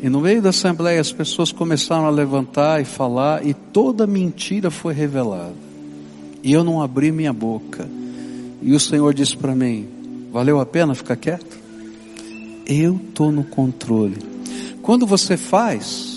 E 0.00 0.08
no 0.08 0.20
meio 0.20 0.40
da 0.40 0.50
assembleia 0.50 1.00
as 1.00 1.12
pessoas 1.12 1.50
começaram 1.50 2.06
a 2.06 2.10
levantar 2.10 2.80
e 2.80 2.84
falar, 2.84 3.44
e 3.46 3.54
toda 3.54 4.06
mentira 4.06 4.70
foi 4.70 4.94
revelada. 4.94 5.54
E 6.42 6.52
eu 6.52 6.62
não 6.62 6.80
abri 6.80 7.10
minha 7.10 7.32
boca. 7.32 7.88
E 8.60 8.72
o 8.74 8.80
Senhor 8.80 9.12
disse 9.12 9.36
para 9.36 9.54
mim: 9.54 9.88
valeu 10.32 10.60
a 10.60 10.66
pena 10.66 10.94
ficar 10.94 11.16
quieto? 11.16 11.58
Eu 12.64 13.00
estou 13.08 13.32
no 13.32 13.42
controle. 13.42 14.18
Quando 14.82 15.06
você 15.06 15.36
faz, 15.36 16.11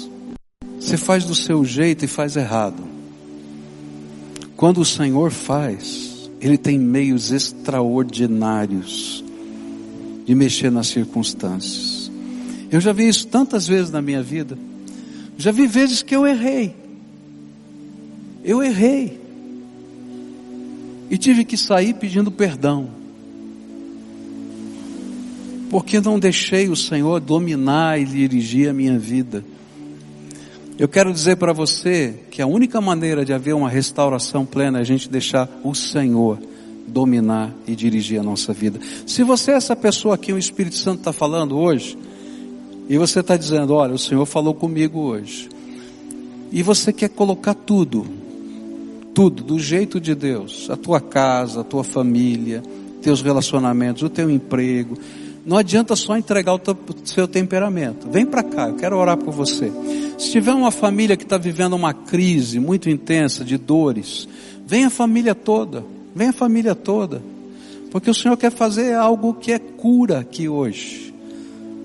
você 0.85 0.97
faz 0.97 1.25
do 1.25 1.33
seu 1.33 1.65
jeito 1.65 2.05
e 2.05 2.07
faz 2.07 2.35
errado. 2.35 2.83
Quando 4.55 4.81
o 4.81 4.85
Senhor 4.85 5.31
faz, 5.31 6.29
Ele 6.39 6.59
tem 6.59 6.77
meios 6.77 7.31
extraordinários 7.31 9.23
de 10.27 10.35
mexer 10.35 10.69
nas 10.71 10.85
circunstâncias. 10.85 12.11
Eu 12.69 12.79
já 12.79 12.93
vi 12.93 13.07
isso 13.07 13.25
tantas 13.27 13.67
vezes 13.67 13.89
na 13.89 13.99
minha 13.99 14.21
vida. 14.21 14.55
Já 15.39 15.51
vi 15.51 15.65
vezes 15.65 16.03
que 16.03 16.15
eu 16.15 16.27
errei. 16.27 16.75
Eu 18.43 18.61
errei. 18.61 19.19
E 21.09 21.17
tive 21.17 21.43
que 21.43 21.57
sair 21.57 21.95
pedindo 21.95 22.29
perdão. 22.31 22.89
Porque 25.67 25.99
não 25.99 26.19
deixei 26.19 26.69
o 26.69 26.75
Senhor 26.75 27.19
dominar 27.19 27.99
e 27.99 28.05
dirigir 28.05 28.69
a 28.69 28.73
minha 28.73 28.99
vida. 28.99 29.43
Eu 30.77 30.89
quero 30.89 31.13
dizer 31.13 31.37
para 31.37 31.53
você 31.53 32.13
que 32.29 32.41
a 32.41 32.47
única 32.47 32.81
maneira 32.81 33.23
de 33.23 33.31
haver 33.31 33.55
uma 33.55 33.69
restauração 33.69 34.45
plena 34.45 34.79
é 34.79 34.81
a 34.81 34.83
gente 34.83 35.09
deixar 35.09 35.49
o 35.63 35.73
Senhor 35.73 36.37
dominar 36.85 37.53
e 37.65 37.73
dirigir 37.73 38.19
a 38.19 38.23
nossa 38.23 38.51
vida. 38.51 38.77
Se 39.07 39.23
você 39.23 39.51
é 39.51 39.55
essa 39.55 39.73
pessoa 39.73 40.15
aqui, 40.15 40.33
o 40.33 40.37
Espírito 40.37 40.75
Santo 40.75 40.99
está 40.99 41.13
falando 41.13 41.57
hoje, 41.57 41.97
e 42.89 42.97
você 42.97 43.21
está 43.21 43.37
dizendo, 43.37 43.73
olha, 43.73 43.93
o 43.93 43.97
Senhor 43.97 44.25
falou 44.25 44.53
comigo 44.53 44.99
hoje, 44.99 45.47
e 46.51 46.61
você 46.61 46.91
quer 46.91 47.09
colocar 47.09 47.53
tudo, 47.53 48.05
tudo, 49.13 49.43
do 49.43 49.57
jeito 49.57 49.99
de 49.99 50.13
Deus, 50.13 50.69
a 50.69 50.75
tua 50.75 50.99
casa, 50.99 51.61
a 51.61 51.63
tua 51.63 51.85
família, 51.85 52.61
teus 53.01 53.21
relacionamentos, 53.21 54.03
o 54.03 54.09
teu 54.09 54.29
emprego, 54.29 54.97
não 55.45 55.57
adianta 55.57 55.95
só 55.95 56.17
entregar 56.17 56.55
o 56.55 56.61
seu 57.03 57.27
temperamento. 57.27 58.09
Vem 58.09 58.25
para 58.25 58.41
cá, 58.41 58.69
eu 58.69 58.75
quero 58.75 58.97
orar 58.97 59.15
por 59.15 59.31
você. 59.31 59.71
Se 60.17 60.31
tiver 60.31 60.53
uma 60.53 60.71
família 60.71 61.15
que 61.15 61.23
está 61.23 61.37
vivendo 61.37 61.73
uma 61.73 61.93
crise 61.93 62.59
muito 62.59 62.89
intensa 62.89 63.45
de 63.45 63.55
dores, 63.55 64.27
vem 64.65 64.85
a 64.85 64.89
família 64.89 65.35
toda, 65.35 65.85
vem 66.15 66.29
a 66.29 66.33
família 66.33 66.73
toda. 66.73 67.21
Porque 67.91 68.09
o 68.09 68.13
Senhor 68.13 68.35
quer 68.37 68.51
fazer 68.51 68.95
algo 68.95 69.35
que 69.35 69.51
é 69.51 69.59
cura 69.59 70.19
aqui 70.19 70.49
hoje, 70.49 71.13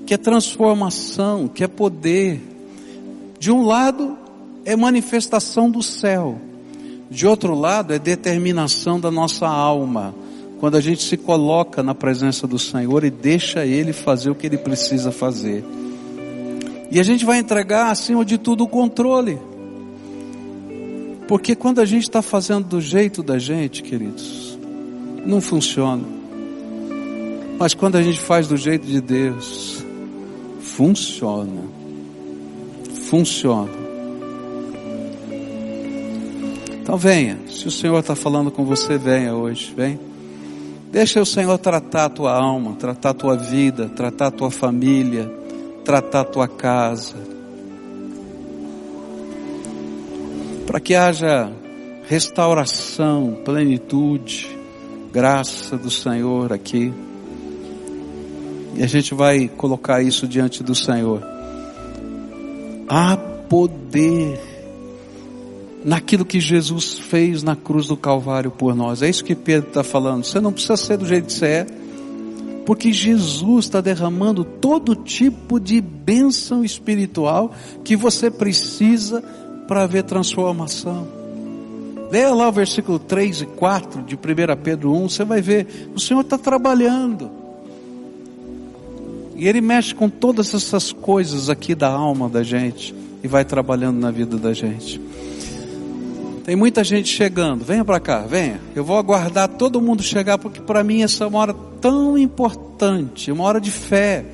que 0.06 0.14
é 0.14 0.16
transformação, 0.16 1.46
que 1.46 1.62
é 1.62 1.68
poder. 1.68 2.40
De 3.38 3.52
um 3.52 3.62
lado 3.62 4.16
é 4.64 4.74
manifestação 4.74 5.70
do 5.70 5.82
céu, 5.82 6.40
de 7.10 7.26
outro 7.26 7.54
lado 7.54 7.92
é 7.92 7.98
determinação 7.98 8.98
da 8.98 9.10
nossa 9.10 9.46
alma 9.46 10.14
quando 10.60 10.76
a 10.76 10.80
gente 10.80 11.02
se 11.02 11.16
coloca 11.16 11.82
na 11.82 11.94
presença 11.94 12.46
do 12.46 12.58
Senhor 12.58 13.02
e 13.02 13.10
deixa 13.10 13.64
Ele 13.64 13.94
fazer 13.94 14.28
o 14.28 14.34
que 14.34 14.46
Ele 14.46 14.58
precisa 14.58 15.10
fazer. 15.10 15.64
E 16.90 17.00
a 17.00 17.02
gente 17.02 17.24
vai 17.24 17.38
entregar, 17.38 17.90
acima 17.90 18.26
de 18.26 18.36
tudo, 18.36 18.64
o 18.64 18.68
controle. 18.68 19.38
Porque 21.26 21.56
quando 21.56 21.80
a 21.80 21.86
gente 21.86 22.02
está 22.02 22.20
fazendo 22.20 22.64
do 22.64 22.80
jeito 22.80 23.22
da 23.22 23.38
gente, 23.38 23.82
queridos, 23.82 24.58
não 25.24 25.40
funciona. 25.40 26.04
Mas 27.58 27.72
quando 27.72 27.96
a 27.96 28.02
gente 28.02 28.20
faz 28.20 28.46
do 28.46 28.56
jeito 28.56 28.86
de 28.86 29.00
Deus, 29.00 29.82
funciona. 30.60 31.62
Funciona. 33.08 33.70
Então 36.82 36.98
venha. 36.98 37.38
Se 37.48 37.66
o 37.66 37.70
Senhor 37.70 37.98
está 37.98 38.14
falando 38.14 38.50
com 38.50 38.64
você, 38.64 38.98
venha 38.98 39.34
hoje. 39.34 39.72
Vem. 39.74 40.09
Deixa 40.90 41.20
o 41.20 41.26
Senhor 41.26 41.56
tratar 41.56 42.06
a 42.06 42.08
tua 42.08 42.32
alma, 42.32 42.74
tratar 42.74 43.10
a 43.10 43.14
tua 43.14 43.36
vida, 43.36 43.88
tratar 43.88 44.26
a 44.26 44.30
tua 44.32 44.50
família, 44.50 45.30
tratar 45.84 46.22
a 46.22 46.24
tua 46.24 46.48
casa. 46.48 47.14
Para 50.66 50.80
que 50.80 50.96
haja 50.96 51.52
restauração, 52.08 53.38
plenitude, 53.44 54.48
graça 55.12 55.76
do 55.76 55.90
Senhor 55.90 56.52
aqui. 56.52 56.92
E 58.76 58.82
a 58.82 58.86
gente 58.88 59.14
vai 59.14 59.46
colocar 59.46 60.02
isso 60.02 60.26
diante 60.26 60.64
do 60.64 60.74
Senhor. 60.74 61.22
Há 62.88 63.16
poder 63.16 64.49
naquilo 65.84 66.24
que 66.24 66.40
Jesus 66.40 66.98
fez 66.98 67.42
na 67.42 67.56
cruz 67.56 67.86
do 67.86 67.96
Calvário 67.96 68.50
por 68.50 68.74
nós. 68.74 69.02
É 69.02 69.08
isso 69.08 69.24
que 69.24 69.34
Pedro 69.34 69.68
está 69.68 69.82
falando. 69.82 70.24
Você 70.24 70.40
não 70.40 70.52
precisa 70.52 70.76
ser 70.76 70.96
do 70.96 71.06
jeito 71.06 71.26
que 71.26 71.32
você 71.32 71.46
é. 71.46 71.66
porque 72.66 72.92
Jesus 72.92 73.64
está 73.64 73.80
derramando 73.80 74.44
todo 74.44 74.94
tipo 74.94 75.58
de 75.58 75.80
bênção 75.80 76.64
espiritual 76.64 77.52
que 77.82 77.96
você 77.96 78.30
precisa 78.30 79.22
para 79.66 79.86
ver 79.86 80.04
transformação. 80.04 81.20
Leia 82.10 82.34
lá 82.34 82.48
o 82.48 82.52
versículo 82.52 82.98
3 82.98 83.42
e 83.42 83.46
4 83.46 84.02
de 84.02 84.16
1 84.16 84.18
Pedro 84.62 84.92
1, 84.92 85.08
você 85.08 85.24
vai 85.24 85.40
ver, 85.40 85.90
o 85.94 86.00
Senhor 86.00 86.20
está 86.20 86.36
trabalhando. 86.36 87.30
E 89.36 89.46
Ele 89.46 89.60
mexe 89.60 89.94
com 89.94 90.10
todas 90.10 90.52
essas 90.52 90.92
coisas 90.92 91.48
aqui 91.48 91.74
da 91.74 91.88
alma 91.88 92.28
da 92.28 92.42
gente 92.42 92.94
e 93.22 93.28
vai 93.28 93.44
trabalhando 93.44 93.98
na 93.98 94.10
vida 94.10 94.36
da 94.36 94.52
gente. 94.52 95.00
Tem 96.50 96.56
muita 96.56 96.82
gente 96.82 97.08
chegando, 97.08 97.64
venha 97.64 97.84
para 97.84 98.00
cá, 98.00 98.22
venha. 98.22 98.60
Eu 98.74 98.82
vou 98.82 98.98
aguardar 98.98 99.46
todo 99.46 99.80
mundo 99.80 100.02
chegar, 100.02 100.36
porque 100.36 100.60
para 100.60 100.82
mim 100.82 101.00
essa 101.00 101.22
é 101.22 101.26
uma 101.28 101.38
hora 101.38 101.54
tão 101.80 102.18
importante, 102.18 103.30
uma 103.30 103.44
hora 103.44 103.60
de 103.60 103.70
fé, 103.70 104.24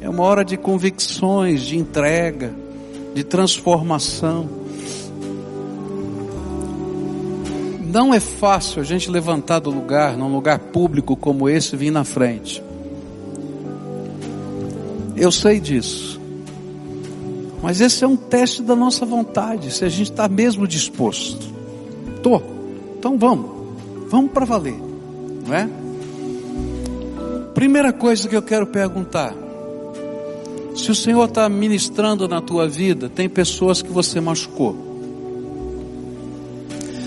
é 0.00 0.08
uma 0.08 0.22
hora 0.22 0.44
de 0.44 0.56
convicções, 0.56 1.62
de 1.62 1.76
entrega, 1.76 2.54
de 3.12 3.24
transformação. 3.24 4.48
Não 7.86 8.14
é 8.14 8.20
fácil 8.20 8.80
a 8.80 8.84
gente 8.84 9.10
levantar 9.10 9.58
do 9.58 9.70
lugar, 9.70 10.16
num 10.16 10.32
lugar 10.32 10.60
público 10.60 11.16
como 11.16 11.48
esse, 11.48 11.74
vir 11.74 11.90
na 11.90 12.04
frente. 12.04 12.62
Eu 15.16 15.32
sei 15.32 15.58
disso. 15.58 16.17
Mas 17.62 17.80
esse 17.80 18.04
é 18.04 18.06
um 18.06 18.16
teste 18.16 18.62
da 18.62 18.76
nossa 18.76 19.04
vontade, 19.04 19.72
se 19.72 19.84
a 19.84 19.88
gente 19.88 20.10
está 20.10 20.28
mesmo 20.28 20.66
disposto. 20.66 21.46
Tô. 22.22 22.40
Então 22.98 23.18
vamos. 23.18 23.50
Vamos 24.08 24.30
para 24.30 24.44
valer. 24.44 24.76
Não 25.46 25.54
é? 25.54 25.68
Primeira 27.54 27.92
coisa 27.92 28.28
que 28.28 28.36
eu 28.36 28.42
quero 28.42 28.66
perguntar. 28.66 29.34
Se 30.76 30.92
o 30.92 30.94
Senhor 30.94 31.24
está 31.24 31.48
ministrando 31.48 32.28
na 32.28 32.40
tua 32.40 32.68
vida, 32.68 33.08
tem 33.08 33.28
pessoas 33.28 33.82
que 33.82 33.90
você 33.90 34.20
machucou. 34.20 34.76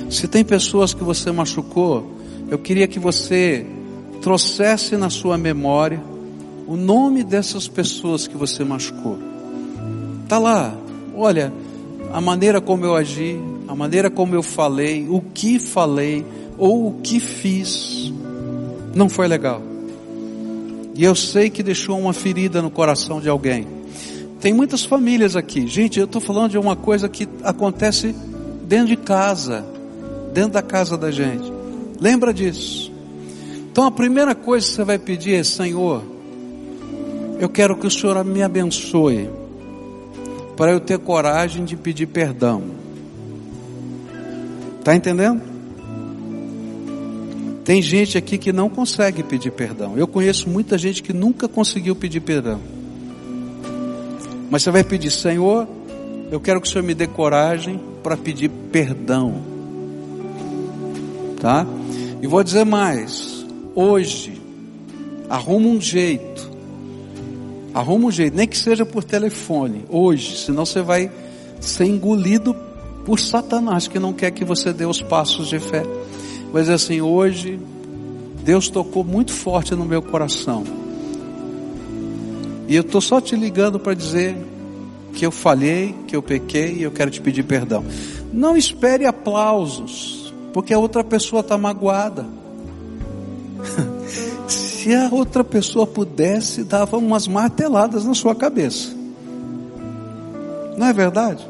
Se 0.10 0.28
tem 0.28 0.44
pessoas 0.44 0.94
que 0.94 1.04
você 1.04 1.32
machucou, 1.32 2.06
eu 2.50 2.60
queria 2.60 2.86
que 2.86 3.00
você 3.00 3.66
trouxesse 4.22 4.98
na 4.98 5.10
sua 5.10 5.38
memória 5.38 6.04
o 6.68 6.76
nome 6.76 7.24
dessas 7.24 7.70
pessoas 7.70 8.28
que 8.28 8.36
você 8.36 8.66
machucou. 8.66 9.31
Tá 10.32 10.40
lá. 10.40 10.74
Olha, 11.14 11.52
a 12.14 12.22
maneira 12.22 12.62
como 12.62 12.86
eu 12.86 12.96
agi, 12.96 13.38
a 13.68 13.76
maneira 13.76 14.10
como 14.10 14.34
eu 14.34 14.42
falei, 14.42 15.06
o 15.10 15.20
que 15.20 15.60
falei 15.60 16.26
ou 16.58 16.88
o 16.88 16.94
que 17.02 17.20
fiz 17.20 18.14
não 18.96 19.10
foi 19.10 19.28
legal. 19.28 19.62
E 20.96 21.04
eu 21.04 21.14
sei 21.16 21.50
que 21.50 21.62
deixou 21.62 22.00
uma 22.00 22.14
ferida 22.14 22.62
no 22.62 22.72
coração 22.72 23.20
de 23.20 23.28
alguém. 23.28 23.68
Tem 24.40 24.54
muitas 24.54 24.86
famílias 24.86 25.36
aqui. 25.36 25.68
Gente, 25.68 26.00
eu 26.00 26.06
estou 26.06 26.22
falando 26.22 26.52
de 26.52 26.58
uma 26.58 26.78
coisa 26.78 27.10
que 27.10 27.28
acontece 27.44 28.16
dentro 28.64 28.88
de 28.88 28.96
casa, 28.96 29.66
dentro 30.34 30.52
da 30.52 30.62
casa 30.62 30.98
da 30.98 31.12
gente. 31.12 31.52
Lembra 32.00 32.34
disso. 32.34 32.90
Então 33.70 33.84
a 33.84 33.92
primeira 33.92 34.34
coisa 34.34 34.66
que 34.66 34.74
você 34.76 34.86
vai 34.86 34.98
pedir 34.98 35.34
é: 35.34 35.44
Senhor, 35.44 36.02
eu 37.38 37.50
quero 37.50 37.76
que 37.76 37.86
o 37.86 37.92
Senhor 37.92 38.24
me 38.24 38.42
abençoe, 38.42 39.41
para 40.56 40.72
eu 40.72 40.80
ter 40.80 41.00
coragem 41.00 41.66
de 41.66 41.76
pedir 41.76 42.08
perdão. 42.08 42.64
Está 44.80 44.96
entendendo? 44.96 45.42
Tem 47.64 47.82
gente 47.82 48.18
aqui 48.18 48.38
que 48.38 48.52
não 48.52 48.70
consegue 48.70 49.22
pedir 49.24 49.52
perdão. 49.52 49.98
Eu 49.98 50.08
conheço 50.08 50.50
muita 50.50 50.78
gente 50.78 51.04
que 51.04 51.14
nunca 51.14 51.48
conseguiu 51.48 51.96
pedir 51.96 52.20
perdão. 52.20 52.60
Mas 54.50 54.64
você 54.64 54.72
vai 54.72 54.84
pedir, 54.84 55.12
Senhor, 55.12 55.68
eu 56.32 56.40
quero 56.40 56.60
que 56.60 56.68
o 56.68 56.72
Senhor 56.72 56.84
me 56.84 56.94
dê 56.94 57.08
coragem 57.08 57.80
para 58.02 58.18
pedir 58.18 58.50
perdão. 58.50 59.42
Tá? 61.40 61.66
E 62.22 62.28
vou 62.28 62.44
dizer 62.44 62.66
mais. 62.66 63.46
Hoje, 63.76 64.42
arruma 65.30 65.70
um 65.70 65.80
jeito 65.80 66.31
Arruma 67.74 68.08
um 68.08 68.12
jeito, 68.12 68.36
nem 68.36 68.48
que 68.48 68.58
seja 68.58 68.86
por 68.86 69.04
telefone, 69.04 69.86
hoje, 69.90 70.38
senão 70.38 70.66
você 70.66 70.82
vai 70.82 71.10
ser 71.62 71.86
engolido 71.86 72.56
por 73.06 73.20
Satanás, 73.20 73.88
que 73.88 73.98
não 73.98 74.14
quer 74.14 74.32
que 74.32 74.44
você 74.44 74.74
dê 74.74 74.86
os 74.86 75.02
passos 75.02 75.48
de 75.48 75.60
fé. 75.60 75.84
Mas 76.52 76.70
assim, 76.70 77.00
hoje, 77.00 77.60
Deus 78.44 78.70
tocou 78.70 79.04
muito 79.04 79.32
forte 79.32 79.74
no 79.74 79.86
meu 79.86 80.02
coração. 80.02 80.64
E 82.68 82.76
eu 82.76 82.82
estou 82.82 83.02
só 83.02 83.22
te 83.22 83.36
ligando 83.36 83.80
para 83.80 83.94
dizer 83.94 84.36
que 85.14 85.26
eu 85.26 85.32
falhei, 85.32 85.96
que 86.08 86.16
eu 86.16 86.22
pequei 86.22 86.76
e 86.76 86.84
eu 86.84 86.92
quero 86.92 87.12
te 87.12 87.22
pedir 87.22 87.44
perdão. 87.44 87.84
Não 88.32 88.56
espere 88.56 89.06
aplausos, 89.06 90.34
porque 90.54 90.74
a 90.74 90.80
outra 90.80 91.04
pessoa 91.04 91.42
está 91.42 91.58
magoada. 91.58 92.26
Se 94.82 94.96
a 94.96 95.10
outra 95.12 95.44
pessoa 95.44 95.86
pudesse, 95.86 96.64
dava 96.64 96.98
umas 96.98 97.28
marteladas 97.28 98.04
na 98.04 98.16
sua 98.16 98.34
cabeça. 98.34 98.90
Não 100.76 100.88
é 100.88 100.92
verdade? 100.92 101.48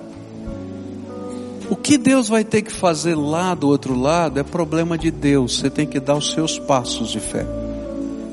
O 1.70 1.78
que 1.78 1.98
Deus 1.98 2.28
vai 2.28 2.44
ter 2.44 2.62
que 2.62 2.74
fazer 2.74 3.16
lá 3.16 3.56
do 3.56 3.70
outro 3.70 3.98
lado 3.98 4.38
é 4.38 4.44
problema 4.44 4.98
de 4.98 5.10
Deus. 5.10 5.60
Você 5.60 5.70
tem 5.70 5.88
que 5.88 5.98
dar 5.98 6.18
os 6.18 6.34
seus 6.34 6.60
passos 6.60 7.10
de 7.10 7.22
fé. 7.22 7.46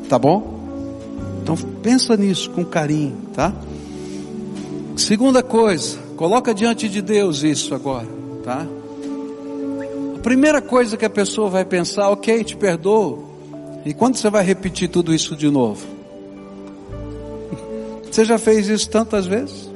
Tá 0.09 0.19
bom? 0.19 0.59
Então 1.45 1.55
pensa 1.81 2.17
nisso 2.17 2.51
com 2.51 2.65
carinho, 2.65 3.19
tá? 3.33 3.55
Segunda 4.97 5.45
coisa, 5.45 5.97
coloca 6.17 6.53
diante 6.53 6.89
de 6.89 7.01
Deus 7.01 7.45
isso 7.45 7.73
agora, 7.73 8.09
tá? 8.43 8.67
A 10.17 10.19
primeira 10.19 10.61
coisa 10.61 10.97
que 10.97 11.05
a 11.05 11.11
pessoa 11.11 11.49
vai 11.49 11.65
pensar, 11.65 12.11
ok, 12.11 12.43
te 12.43 12.57
perdoo, 12.57 13.28
e 13.85 13.95
quando 13.95 14.17
você 14.17 14.29
vai 14.29 14.45
repetir 14.45 14.89
tudo 14.89 15.15
isso 15.15 15.37
de 15.37 15.51
novo? 15.51 15.87
Você 18.11 18.25
já 18.25 18.39
fez 18.39 18.69
isso 18.69 18.91
tantas 18.91 19.27
vezes? 19.27 19.71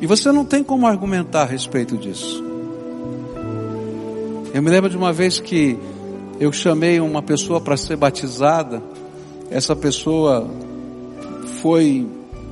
E 0.00 0.06
você 0.06 0.30
não 0.30 0.44
tem 0.44 0.62
como 0.62 0.86
argumentar 0.86 1.42
a 1.42 1.46
respeito 1.46 1.96
disso. 1.96 2.44
Eu 4.54 4.62
me 4.62 4.70
lembro 4.70 4.88
de 4.88 4.96
uma 4.96 5.12
vez 5.12 5.40
que 5.40 5.76
eu 6.38 6.52
chamei 6.52 7.00
uma 7.00 7.20
pessoa 7.20 7.60
para 7.60 7.76
ser 7.76 7.96
batizada. 7.96 8.80
Essa 9.50 9.74
pessoa 9.74 10.48
foi 11.60 12.06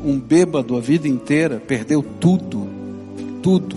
um 0.04 0.18
bêbado 0.18 0.76
a 0.76 0.80
vida 0.80 1.06
inteira, 1.06 1.62
perdeu 1.64 2.04
tudo, 2.20 2.68
tudo. 3.42 3.76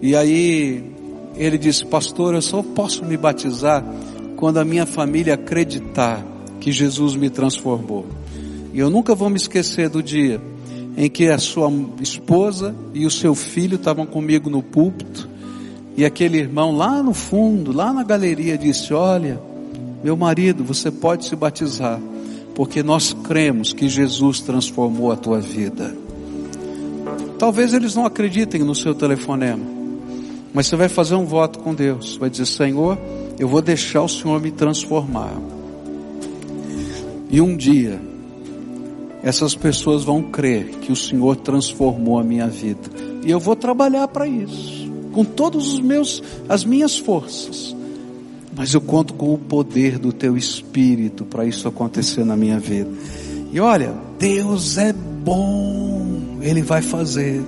E 0.00 0.16
aí 0.16 0.93
ele 1.36 1.58
disse: 1.58 1.84
Pastor, 1.84 2.34
eu 2.34 2.42
só 2.42 2.62
posso 2.62 3.04
me 3.04 3.16
batizar 3.16 3.84
quando 4.36 4.58
a 4.58 4.64
minha 4.64 4.86
família 4.86 5.34
acreditar 5.34 6.24
que 6.60 6.72
Jesus 6.72 7.14
me 7.14 7.30
transformou. 7.30 8.06
E 8.72 8.78
eu 8.78 8.90
nunca 8.90 9.14
vou 9.14 9.30
me 9.30 9.36
esquecer 9.36 9.88
do 9.88 10.02
dia 10.02 10.40
em 10.96 11.08
que 11.08 11.28
a 11.28 11.38
sua 11.38 11.70
esposa 12.00 12.74
e 12.92 13.04
o 13.06 13.10
seu 13.10 13.34
filho 13.34 13.76
estavam 13.76 14.06
comigo 14.06 14.48
no 14.48 14.62
púlpito 14.62 15.28
e 15.96 16.04
aquele 16.04 16.38
irmão 16.38 16.76
lá 16.76 17.02
no 17.02 17.14
fundo, 17.14 17.72
lá 17.72 17.92
na 17.92 18.02
galeria, 18.02 18.58
disse: 18.58 18.92
Olha, 18.92 19.40
meu 20.02 20.16
marido, 20.16 20.64
você 20.64 20.90
pode 20.90 21.24
se 21.24 21.36
batizar, 21.36 22.00
porque 22.54 22.82
nós 22.82 23.12
cremos 23.12 23.72
que 23.72 23.88
Jesus 23.88 24.40
transformou 24.40 25.12
a 25.12 25.16
tua 25.16 25.40
vida. 25.40 25.94
Talvez 27.38 27.74
eles 27.74 27.94
não 27.94 28.06
acreditem 28.06 28.62
no 28.62 28.74
seu 28.74 28.94
telefonema, 28.94 29.64
mas 30.54 30.68
você 30.68 30.76
vai 30.76 30.88
fazer 30.88 31.16
um 31.16 31.26
voto 31.26 31.58
com 31.58 31.74
Deus. 31.74 32.16
Vai 32.16 32.30
dizer: 32.30 32.46
Senhor, 32.46 32.96
eu 33.38 33.48
vou 33.48 33.60
deixar 33.60 34.02
o 34.02 34.08
Senhor 34.08 34.40
me 34.40 34.52
transformar. 34.52 35.34
E 37.28 37.40
um 37.40 37.56
dia, 37.56 38.00
essas 39.20 39.56
pessoas 39.56 40.04
vão 40.04 40.22
crer 40.22 40.66
que 40.80 40.92
o 40.92 40.96
Senhor 40.96 41.34
transformou 41.34 42.20
a 42.20 42.22
minha 42.22 42.46
vida. 42.46 42.88
E 43.26 43.30
eu 43.30 43.40
vou 43.40 43.56
trabalhar 43.56 44.06
para 44.06 44.28
isso, 44.28 44.88
com 45.12 45.24
todos 45.24 45.72
os 45.72 45.80
meus, 45.80 46.22
as 46.48 46.64
minhas 46.64 46.96
forças. 46.96 47.74
Mas 48.56 48.72
eu 48.72 48.80
conto 48.80 49.14
com 49.14 49.34
o 49.34 49.38
poder 49.38 49.98
do 49.98 50.12
teu 50.12 50.36
espírito 50.36 51.24
para 51.24 51.44
isso 51.44 51.66
acontecer 51.66 52.24
na 52.24 52.36
minha 52.36 52.60
vida. 52.60 52.90
E 53.52 53.58
olha, 53.58 53.92
Deus 54.16 54.78
é 54.78 54.92
bom. 54.92 56.38
Ele 56.40 56.62
vai 56.62 56.80
fazer. 56.80 57.42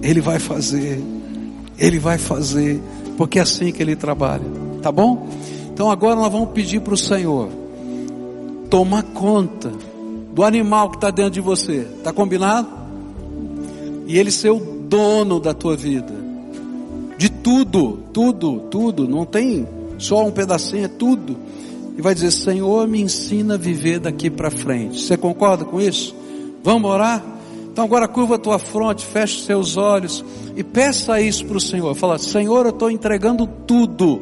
Ele 0.00 0.20
vai 0.20 0.38
fazer. 0.38 1.02
Ele 1.82 1.98
vai 1.98 2.16
fazer, 2.16 2.80
porque 3.16 3.40
é 3.40 3.42
assim 3.42 3.72
que 3.72 3.82
Ele 3.82 3.96
trabalha, 3.96 4.44
tá 4.80 4.92
bom? 4.92 5.28
Então 5.74 5.90
agora 5.90 6.14
nós 6.14 6.30
vamos 6.30 6.50
pedir 6.50 6.80
para 6.80 6.94
o 6.94 6.96
Senhor 6.96 7.48
tomar 8.70 9.02
conta 9.02 9.72
do 10.32 10.44
animal 10.44 10.90
que 10.90 10.96
está 10.96 11.10
dentro 11.10 11.32
de 11.32 11.40
você, 11.40 11.84
tá 12.04 12.12
combinado? 12.12 12.68
E 14.06 14.16
Ele 14.16 14.30
ser 14.30 14.50
o 14.50 14.60
dono 14.60 15.40
da 15.40 15.52
tua 15.52 15.76
vida, 15.76 16.14
de 17.18 17.28
tudo, 17.28 17.98
tudo, 18.12 18.60
tudo, 18.70 19.08
não 19.08 19.24
tem 19.24 19.66
só 19.98 20.24
um 20.24 20.30
pedacinho, 20.30 20.84
é 20.84 20.88
tudo. 20.88 21.36
e 21.98 22.00
vai 22.00 22.14
dizer: 22.14 22.30
Senhor, 22.30 22.86
me 22.86 23.00
ensina 23.00 23.54
a 23.54 23.58
viver 23.58 23.98
daqui 23.98 24.30
para 24.30 24.52
frente. 24.52 25.00
Você 25.00 25.16
concorda 25.16 25.64
com 25.64 25.80
isso? 25.80 26.14
Vamos 26.62 26.88
orar? 26.88 27.31
Então 27.72 27.84
agora 27.84 28.06
curva 28.06 28.34
a 28.34 28.38
tua 28.38 28.58
fronte, 28.58 29.06
feche 29.06 29.38
os 29.38 29.44
seus 29.46 29.76
olhos 29.78 30.22
e 30.54 30.62
peça 30.62 31.18
isso 31.22 31.46
para 31.46 31.56
o 31.56 31.60
Senhor. 31.60 31.94
Fala, 31.94 32.18
Senhor, 32.18 32.66
eu 32.66 32.70
estou 32.70 32.90
entregando 32.90 33.46
tudo. 33.46 34.20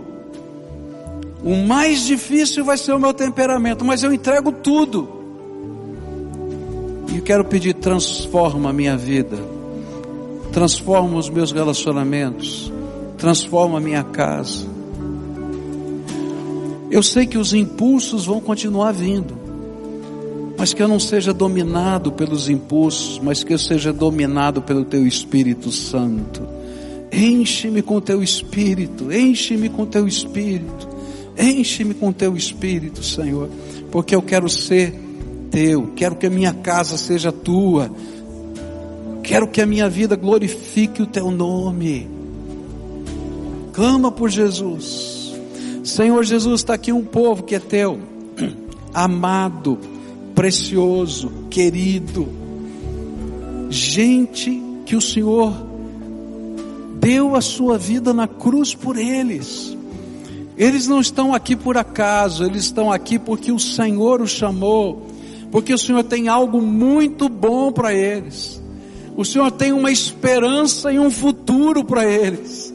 O 1.42 1.56
mais 1.56 2.06
difícil 2.06 2.64
vai 2.64 2.76
ser 2.76 2.92
o 2.92 2.98
meu 3.00 3.12
temperamento, 3.12 3.84
mas 3.84 4.04
eu 4.04 4.12
entrego 4.12 4.52
tudo. 4.52 5.08
E 7.12 7.20
quero 7.20 7.44
pedir, 7.44 7.74
transforma 7.74 8.70
a 8.70 8.72
minha 8.72 8.96
vida, 8.96 9.36
transforma 10.52 11.18
os 11.18 11.28
meus 11.28 11.50
relacionamentos, 11.50 12.72
transforma 13.18 13.78
a 13.78 13.80
minha 13.80 14.04
casa. 14.04 14.64
Eu 16.88 17.02
sei 17.02 17.26
que 17.26 17.36
os 17.36 17.52
impulsos 17.52 18.26
vão 18.26 18.40
continuar 18.40 18.92
vindo 18.92 19.39
mas 20.60 20.74
que 20.74 20.82
eu 20.82 20.88
não 20.88 21.00
seja 21.00 21.32
dominado 21.32 22.12
pelos 22.12 22.50
impulsos, 22.50 23.18
mas 23.18 23.42
que 23.42 23.54
eu 23.54 23.58
seja 23.58 23.94
dominado 23.94 24.60
pelo 24.60 24.84
Teu 24.84 25.06
Espírito 25.06 25.72
Santo. 25.72 26.46
Enche-me 27.10 27.80
com 27.80 27.98
Teu 27.98 28.22
Espírito, 28.22 29.10
enche-me 29.10 29.70
com 29.70 29.86
Teu 29.86 30.06
Espírito, 30.06 30.86
enche-me 31.38 31.94
com 31.94 32.12
Teu 32.12 32.36
Espírito, 32.36 33.02
Senhor, 33.02 33.48
porque 33.90 34.14
eu 34.14 34.20
quero 34.20 34.50
ser 34.50 34.92
Teu, 35.50 35.92
quero 35.96 36.16
que 36.16 36.26
a 36.26 36.30
minha 36.30 36.52
casa 36.52 36.98
seja 36.98 37.32
Tua, 37.32 37.90
quero 39.22 39.48
que 39.48 39.62
a 39.62 39.66
minha 39.66 39.88
vida 39.88 40.14
glorifique 40.14 41.00
o 41.00 41.06
Teu 41.06 41.30
nome. 41.30 42.06
Clama 43.72 44.12
por 44.12 44.28
Jesus. 44.28 45.32
Senhor 45.82 46.22
Jesus, 46.22 46.60
está 46.60 46.74
aqui 46.74 46.92
um 46.92 47.02
povo 47.02 47.44
que 47.44 47.54
é 47.54 47.58
Teu, 47.58 47.98
amado, 48.92 49.78
precioso, 50.40 51.30
querido, 51.50 52.26
gente 53.68 54.62
que 54.86 54.96
o 54.96 55.00
Senhor 55.00 55.52
deu 56.98 57.36
a 57.36 57.42
sua 57.42 57.76
vida 57.76 58.14
na 58.14 58.26
cruz 58.26 58.74
por 58.74 58.96
eles. 58.96 59.76
Eles 60.56 60.86
não 60.86 60.98
estão 60.98 61.34
aqui 61.34 61.54
por 61.54 61.76
acaso, 61.76 62.42
eles 62.42 62.62
estão 62.64 62.90
aqui 62.90 63.18
porque 63.18 63.52
o 63.52 63.58
Senhor 63.58 64.22
os 64.22 64.30
chamou, 64.30 65.08
porque 65.52 65.74
o 65.74 65.78
Senhor 65.78 66.04
tem 66.04 66.26
algo 66.26 66.62
muito 66.62 67.28
bom 67.28 67.70
para 67.70 67.92
eles. 67.92 68.62
O 69.18 69.26
Senhor 69.26 69.50
tem 69.50 69.74
uma 69.74 69.92
esperança 69.92 70.90
e 70.90 70.98
um 70.98 71.10
futuro 71.10 71.84
para 71.84 72.10
eles. 72.10 72.72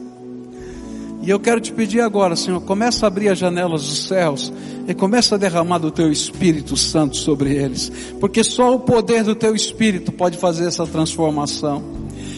E 1.26 1.30
eu 1.30 1.40
quero 1.40 1.60
te 1.60 1.72
pedir 1.72 2.00
agora, 2.02 2.36
Senhor, 2.36 2.60
começa 2.60 3.04
a 3.04 3.08
abrir 3.08 3.28
as 3.28 3.36
janelas 3.36 3.82
dos 3.82 4.06
céus 4.06 4.52
e 4.86 4.94
começa 4.94 5.34
a 5.34 5.38
derramar 5.38 5.78
do 5.78 5.90
teu 5.90 6.12
Espírito 6.12 6.76
Santo 6.76 7.16
sobre 7.16 7.52
eles, 7.52 7.90
porque 8.20 8.44
só 8.44 8.72
o 8.76 8.78
poder 8.78 9.24
do 9.24 9.34
teu 9.34 9.52
Espírito 9.52 10.12
pode 10.12 10.38
fazer 10.38 10.66
essa 10.68 10.86
transformação. 10.86 11.82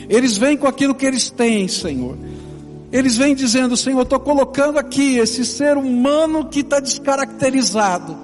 Eles 0.08 0.38
vêm 0.38 0.56
com 0.56 0.66
aquilo 0.66 0.94
que 0.94 1.04
eles 1.04 1.28
têm, 1.28 1.68
Senhor. 1.68 2.16
Eles 2.90 3.14
vêm 3.18 3.34
dizendo, 3.34 3.76
Senhor, 3.76 4.00
estou 4.00 4.18
colocando 4.18 4.78
aqui 4.78 5.18
esse 5.18 5.44
ser 5.44 5.76
humano 5.76 6.46
que 6.46 6.60
está 6.60 6.80
descaracterizado. 6.80 8.16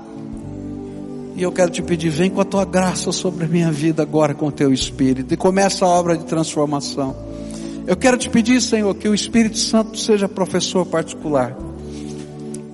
E 1.37 1.43
eu 1.43 1.53
quero 1.53 1.71
te 1.71 1.83
pedir, 1.83 2.09
vem 2.09 2.31
com 2.31 2.41
a 2.41 2.45
tua 2.45 2.65
graça 2.65 3.13
sobre 3.13 3.45
a 3.45 3.49
minha 3.49 3.71
vida 3.71 4.01
agora 4.03 4.33
com 4.33 4.47
o 4.47 4.53
teu 4.53 4.73
Espírito 4.73 5.35
e 5.35 5.37
começa 5.37 5.85
a 5.85 5.89
obra 5.89 6.17
de 6.17 6.25
transformação. 6.25 7.34
Eu 7.87 7.97
quero 7.97 8.17
te 8.17 8.31
pedir, 8.31 8.61
Senhor, 8.63 8.95
que 8.95 9.09
o 9.09 9.15
Espírito 9.15 9.59
Santo 9.59 9.99
seja 9.99 10.29
professor 10.29 10.87
particular. 10.87 11.57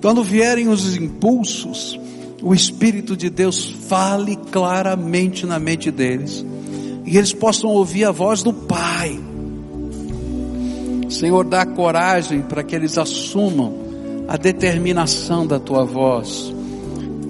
Quando 0.01 0.23
vierem 0.23 0.69
os 0.69 0.95
impulsos, 0.95 1.99
o 2.41 2.53
Espírito 2.53 3.15
de 3.15 3.29
Deus 3.29 3.69
fale 3.87 4.37
claramente 4.51 5.45
na 5.45 5.59
mente 5.59 5.91
deles. 5.91 6.45
E 7.05 7.17
eles 7.17 7.33
possam 7.33 7.69
ouvir 7.69 8.05
a 8.05 8.11
voz 8.11 8.41
do 8.41 8.53
Pai. 8.53 9.19
Senhor, 11.09 11.43
dá 11.43 11.65
coragem 11.65 12.41
para 12.41 12.63
que 12.63 12.73
eles 12.73 12.97
assumam 12.97 13.75
a 14.29 14.37
determinação 14.37 15.45
da 15.45 15.59
tua 15.59 15.83
voz 15.83 16.53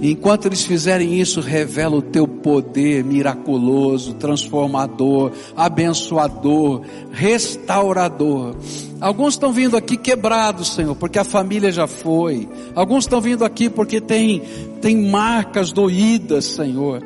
enquanto 0.10 0.48
eles 0.48 0.64
fizerem 0.64 1.20
isso, 1.20 1.42
revela 1.42 1.96
o 1.96 2.02
teu 2.02 2.28
poder 2.28 3.04
miraculoso, 3.04 4.16
transformador, 4.16 5.32
abençoador, 5.56 6.82
restaurador. 7.12 8.56
Alguns 9.00 9.34
estão 9.34 9.52
vindo 9.52 9.78
aqui 9.78 9.98
quebrados, 9.98 10.74
Senhor, 10.74 10.96
porque 10.96 11.20
a 11.20 11.24
família 11.24 11.72
já 11.72 11.88
foi. 11.88 12.48
Alguns 12.74 13.04
estão 13.04 13.22
vindo 13.22 13.46
aqui 13.46 13.70
porque 13.70 14.02
tem, 14.02 14.42
tem 14.82 15.10
marcas 15.10 15.72
doídas, 15.72 16.46
Senhor. 16.46 17.04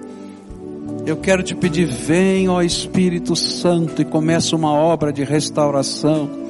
Eu 1.05 1.17
quero 1.17 1.43
te 1.43 1.53
pedir, 1.53 1.85
vem, 1.85 2.49
ó 2.49 2.61
Espírito 2.61 3.35
Santo, 3.35 4.01
e 4.01 4.05
começa 4.05 4.55
uma 4.55 4.71
obra 4.71 5.11
de 5.11 5.23
restauração 5.23 6.44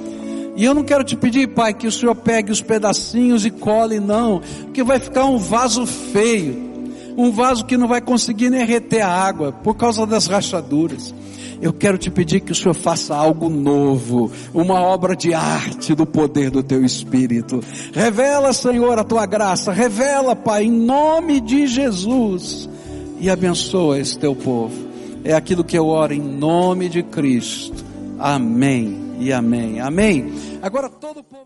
e 0.56 0.64
eu 0.64 0.74
não 0.74 0.84
quero 0.84 1.04
te 1.04 1.18
pedir, 1.18 1.50
Pai, 1.50 1.74
que 1.74 1.86
o 1.86 1.92
Senhor 1.92 2.16
pegue 2.16 2.52
os 2.52 2.62
pedacinhos 2.62 3.46
e 3.46 3.52
cole, 3.52 4.00
não, 4.00 4.42
porque 4.64 4.84
vai 4.84 5.00
ficar 5.00 5.26
um 5.26 5.38
vaso 5.38 5.86
feio, 5.86 6.74
um 7.18 7.30
vaso 7.32 7.66
que 7.66 7.78
não 7.78 7.88
vai 7.88 8.02
conseguir 8.02 8.50
nem 8.50 8.66
reter 8.66 9.02
a 9.02 9.10
água 9.10 9.52
por 9.52 9.76
causa 9.76 10.06
das 10.06 10.28
rachaduras. 10.28 11.14
Eu 11.62 11.74
quero 11.74 11.98
te 11.98 12.10
pedir 12.10 12.42
que 12.42 12.52
o 12.52 12.56
Senhor 12.56 12.74
faça 12.74 13.16
algo 13.16 13.50
novo, 13.50 14.32
uma 14.54 14.82
obra 14.82 15.16
de 15.16 15.34
arte 15.34 15.96
do 15.96 16.06
poder 16.06 16.52
do 16.52 16.62
teu 16.62 16.84
Espírito. 16.84 17.62
Revela, 17.94 18.52
Senhor, 18.54 18.98
a 19.00 19.04
tua 19.04 19.26
graça, 19.26 19.72
revela, 19.72 20.36
Pai, 20.36 20.66
em 20.66 20.72
nome 20.72 21.40
de 21.40 21.68
Jesus, 21.68 22.70
e 23.20 23.30
abençoa 23.30 24.00
esse 24.00 24.18
teu 24.18 24.36
povo. 24.36 24.76
É 25.24 25.34
aquilo 25.34 25.64
que 25.64 25.78
eu 25.78 25.88
oro 25.88 26.14
em 26.14 26.22
nome 26.22 26.90
de 26.90 27.02
Cristo. 27.04 27.85
Amém 28.20 29.16
e 29.20 29.32
amém. 29.32 29.80
Amém. 29.80 30.34
Agora 30.62 30.90
todo 30.90 31.20
o 31.20 31.24
povo 31.24 31.45